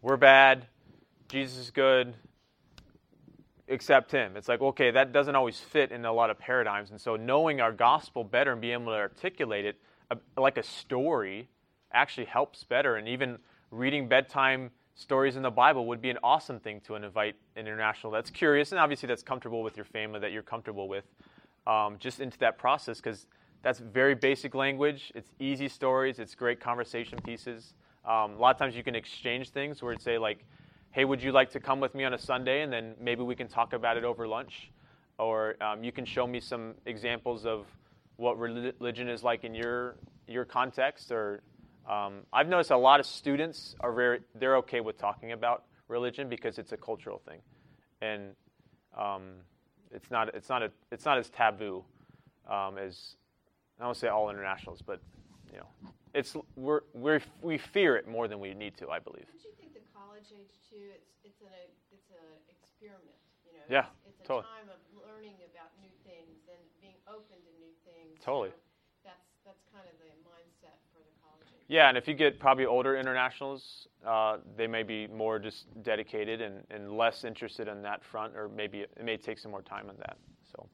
[0.01, 0.66] we're bad,
[1.29, 2.14] Jesus is good,
[3.68, 4.37] accept him.
[4.37, 6.91] It's like, okay, that doesn't always fit in a lot of paradigms.
[6.91, 10.62] And so knowing our gospel better and being able to articulate it uh, like a
[10.62, 11.49] story
[11.93, 12.97] actually helps better.
[12.97, 13.39] And even
[13.70, 14.70] reading bedtime
[15.03, 18.72] stories in the Bible would be an awesome thing to invite an international that's curious
[18.72, 21.05] and obviously that's comfortable with your family, that you're comfortable with,
[21.66, 23.26] um, just into that process because
[23.62, 25.12] that's very basic language.
[25.14, 26.18] It's easy stories.
[26.18, 27.74] It's great conversation pieces.
[28.05, 30.44] Um, a lot of times you can exchange things where it's say like,
[30.90, 33.36] "Hey, would you like to come with me on a Sunday?" and then maybe we
[33.36, 34.70] can talk about it over lunch,
[35.18, 37.66] or um, you can show me some examples of
[38.16, 39.94] what religion is like in your
[40.26, 41.12] your context.
[41.12, 41.42] Or
[41.89, 46.28] um, I've noticed a lot of students are very they're okay with talking about religion
[46.28, 47.41] because it's a cultural thing,
[48.01, 48.35] and
[48.97, 49.22] um,
[49.91, 51.85] it's not it's not a it's not as taboo
[52.49, 53.16] um, as
[53.80, 55.01] I don't say all internationals, but
[55.51, 55.66] you know,
[56.14, 58.89] it's we're, we're we fear it more than we need to.
[58.91, 59.26] I believe.
[59.26, 60.87] Don't you think the college age too?
[60.95, 61.51] It's it's an
[61.91, 63.18] it's an experiment.
[63.45, 63.66] You know.
[63.68, 64.47] Yeah, It's, it's totally.
[64.47, 68.22] a time of learning about new things and being open to new things.
[68.22, 68.55] Totally.
[69.05, 71.62] That's that's kind of the mindset for the college age.
[71.73, 76.43] Yeah, and if you get probably older internationals, uh, they may be more just dedicated
[76.43, 79.89] and, and less interested in that front, or maybe it may take some more time
[79.89, 80.18] on that.
[80.53, 80.68] So,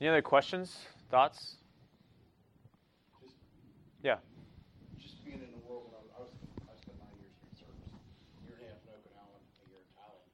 [0.00, 1.60] any other questions, thoughts?
[4.00, 4.16] Yeah.
[4.96, 6.32] Just being in the world, when I was, I was,
[6.64, 9.84] I spent nine years in service, a year and a half in Okinawa, a year
[9.84, 10.24] in Thailand.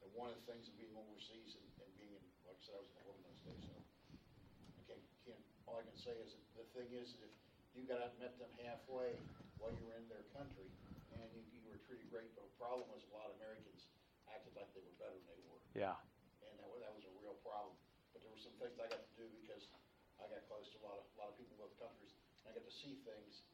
[0.00, 2.80] And one of the things of being overseas and, and being in, like I said,
[2.80, 6.16] I was in the Lord those days, so I can't, can't, all I can say
[6.24, 7.35] is that the thing is, is if
[7.76, 9.12] you got out and met them halfway
[9.60, 10.66] while you were in their country
[11.12, 13.88] and you, you were treated great, but the problem was a lot of Americans
[14.32, 15.60] acted like they were better than they were.
[15.76, 15.96] Yeah.
[16.44, 17.76] And that was, that was a real problem.
[18.16, 19.68] But there were some things I got to do because
[20.16, 22.16] I got close to a lot of, a lot of people in both countries.
[22.44, 23.44] And I got to see things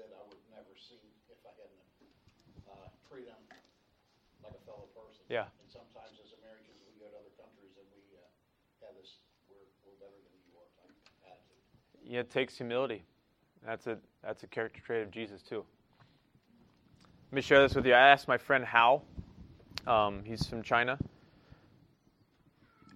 [0.00, 1.88] that I would never see if I hadn't,
[2.66, 3.44] uh, treated them
[4.42, 5.24] like a fellow person.
[5.28, 5.52] Yeah.
[5.60, 8.24] And sometimes as Americans, we go to other countries and we, uh,
[8.84, 10.92] have this, we're, we're better than you are type
[11.24, 11.62] attitude.
[12.04, 13.04] Yeah, it takes humility.
[13.66, 15.64] That's a that's a character trait of Jesus too.
[17.32, 17.94] Let me share this with you.
[17.94, 19.02] I asked my friend Hao.
[19.88, 20.96] Um, he's from China.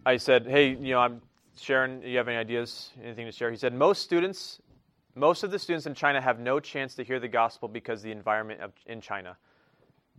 [0.07, 1.23] I said, "Hey, you know, I'm
[1.59, 2.05] sharing.
[2.05, 2.91] You have any ideas?
[3.03, 4.63] Anything to share?" He said, "Most students,
[5.17, 8.13] most of the students in China have no chance to hear the gospel because the
[8.13, 9.37] environment of, in China.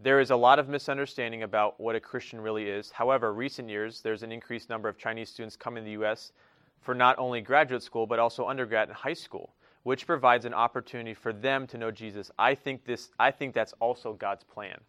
[0.03, 2.91] There is a lot of misunderstanding about what a Christian really is.
[2.91, 6.33] However, recent years there's an increased number of Chinese students coming to the U.S."
[6.81, 11.13] for not only graduate school but also undergrad and high school, which provides an opportunity
[11.13, 12.31] for them to know Jesus.
[12.37, 14.79] I think this I think that's also God's plan.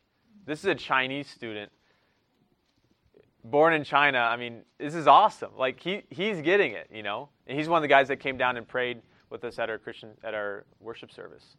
[0.45, 1.70] This is a Chinese student
[3.45, 4.18] born in China.
[4.18, 5.53] I mean, this is awesome.
[5.57, 7.28] Like he he's getting it, you know.
[7.47, 9.78] And he's one of the guys that came down and prayed with us at our
[9.78, 11.57] Christian at our worship service.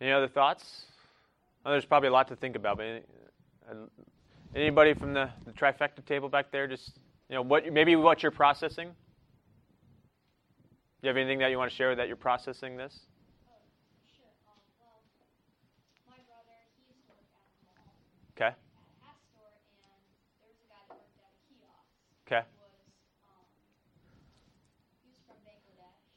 [0.00, 0.86] Any other thoughts?
[1.64, 3.02] Oh, there's probably a lot to think about, but
[4.54, 6.66] Anybody from the, the trifecta table back there?
[6.66, 6.92] Just
[7.28, 8.90] you know, what maybe what you're processing.
[11.00, 13.04] Do you have anything that you want to share that you're processing this?
[14.16, 14.32] Sure.
[14.48, 17.92] Um, well, brother, he used to work at a mall,
[18.32, 18.48] Okay.
[18.48, 20.00] at a hat store, and
[20.40, 21.92] there was a guy that worked at a kiosk.
[22.24, 22.42] Okay.
[22.48, 22.80] He was,
[23.28, 23.44] um,
[25.04, 26.08] he was from Bangladesh,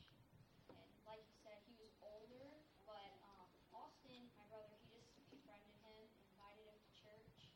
[0.72, 2.48] and like you said, he was older,
[2.88, 7.52] but, um, Austin, my brother, he just befriended him, invited him to church,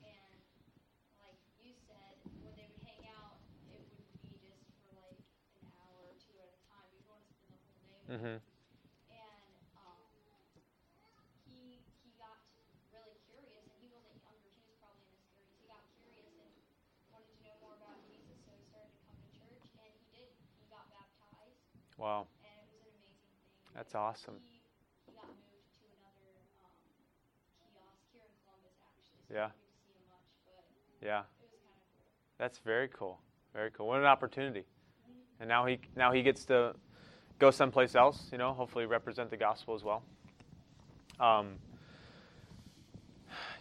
[0.00, 0.40] and
[1.20, 3.36] like you said, when they would hang out,
[3.68, 4.00] it would
[4.32, 5.20] be just for like
[5.60, 6.88] an hour or two at a time.
[6.92, 8.40] You'd want to spend the whole day with him And
[11.44, 11.76] he
[12.16, 12.40] got
[13.28, 14.16] curious, and he wanted
[17.28, 20.32] to know more about Jesus, so he started to come to church, and he did.
[20.56, 21.60] He got baptized,
[22.00, 22.24] Wow.
[22.40, 23.76] and it was an amazing thing.
[23.76, 24.40] That's awesome.
[24.40, 24.64] He
[25.04, 26.32] he got moved to another
[26.64, 26.80] um,
[27.60, 29.20] kiosk here in Columbus, actually.
[29.28, 29.52] So Yeah.
[30.08, 30.24] Much,
[31.04, 31.28] Yeah.
[31.36, 31.52] cool.
[32.40, 33.20] That's very cool.
[33.52, 33.86] Very cool.
[33.86, 34.64] What an opportunity.
[35.40, 36.74] And now he now he gets to
[37.38, 40.02] go someplace else, you know, hopefully represent the gospel as well.
[41.20, 41.56] Um,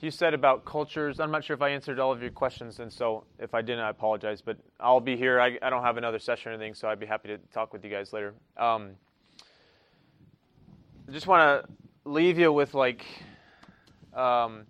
[0.02, 1.20] you said about cultures.
[1.20, 3.86] I'm not sure if I answered all of your questions, and so if I didn't,
[3.86, 4.42] I apologize.
[4.42, 5.40] But I'll be here.
[5.40, 7.84] I, I don't have another session or anything, so I'd be happy to talk with
[7.84, 8.34] you guys later.
[8.58, 8.92] Um,
[11.08, 13.06] I just want to leave you with like,
[14.14, 14.66] um,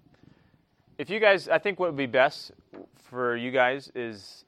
[0.98, 2.52] if you guys, I think what would be best
[3.10, 4.46] for you guys is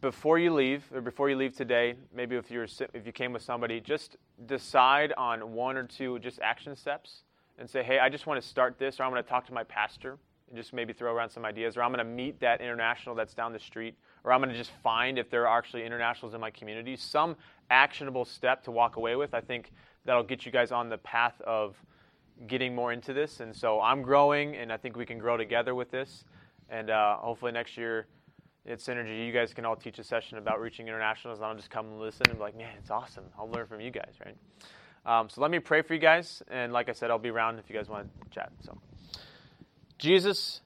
[0.00, 3.42] before you leave or before you leave today, maybe if you're if you came with
[3.42, 4.16] somebody, just
[4.46, 7.22] decide on one or two just action steps
[7.58, 9.52] and say, hey, I just want to start this, or I'm going to talk to
[9.52, 10.18] my pastor
[10.48, 13.34] and just maybe throw around some ideas, or I'm going to meet that international that's
[13.34, 16.40] down the street, or I'm going to just find if there are actually internationals in
[16.40, 16.96] my community.
[16.96, 17.36] Some
[17.70, 19.34] actionable step to walk away with.
[19.34, 19.70] I think
[20.04, 21.76] that'll get you guys on the path of
[22.46, 23.40] getting more into this.
[23.40, 26.24] And so I'm growing, and I think we can grow together with this.
[26.68, 28.06] And uh, hopefully next year
[28.66, 31.70] at Synergy, you guys can all teach a session about reaching internationals, and I'll just
[31.70, 33.24] come and listen and be like, man, it's awesome.
[33.38, 34.36] I'll learn from you guys, right?
[35.06, 37.58] Um, so let me pray for you guys, and like I said, I'll be around
[37.58, 38.52] if you guys want to chat.
[38.64, 38.78] So,
[39.98, 40.62] Jesus,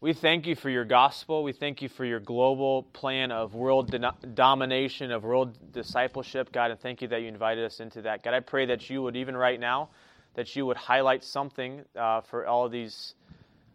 [0.00, 1.42] we thank you for your gospel.
[1.42, 3.92] We thank you for your global plan of world
[4.34, 8.22] domination, of world discipleship, God, and thank you that you invited us into that.
[8.22, 9.88] God, I pray that you would, even right now,
[10.34, 13.14] that you would highlight something uh, for all of these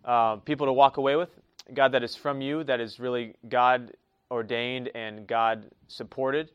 [0.06, 1.41] uh, people to walk away with.
[1.74, 3.94] God, that is from you, that is really God
[4.30, 6.52] ordained and God supported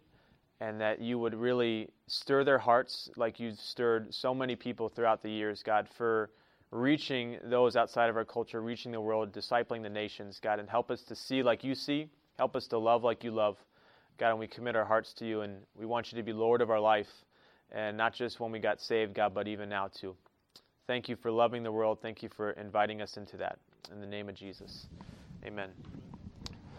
[0.60, 5.22] and that you would really stir their hearts like you've stirred so many people throughout
[5.22, 6.30] the years, God, for
[6.70, 10.90] reaching those outside of our culture, reaching the world, discipling the nations, God, and help
[10.90, 12.08] us to see like you see,
[12.38, 13.58] help us to love like you love.
[14.18, 16.62] God, and we commit our hearts to you, and we want you to be Lord
[16.62, 17.10] of our life,
[17.70, 20.16] and not just when we got saved, God, but even now too.
[20.86, 21.98] Thank you for loving the world.
[22.00, 23.58] Thank you for inviting us into that.
[23.92, 24.86] In the name of Jesus.
[25.44, 25.70] Amen.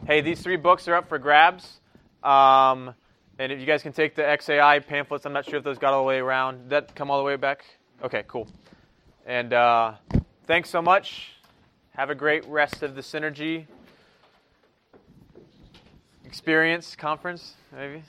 [0.05, 1.79] Hey, these three books are up for grabs.
[2.21, 2.93] Um,
[3.39, 5.93] and if you guys can take the XAI pamphlets, I'm not sure if those got
[5.93, 6.63] all the way around.
[6.63, 7.63] Did that come all the way back?
[8.03, 8.47] Okay, cool.
[9.25, 9.93] And uh,
[10.47, 11.33] thanks so much.
[11.95, 13.67] Have a great rest of the Synergy
[16.25, 18.03] experience conference, maybe.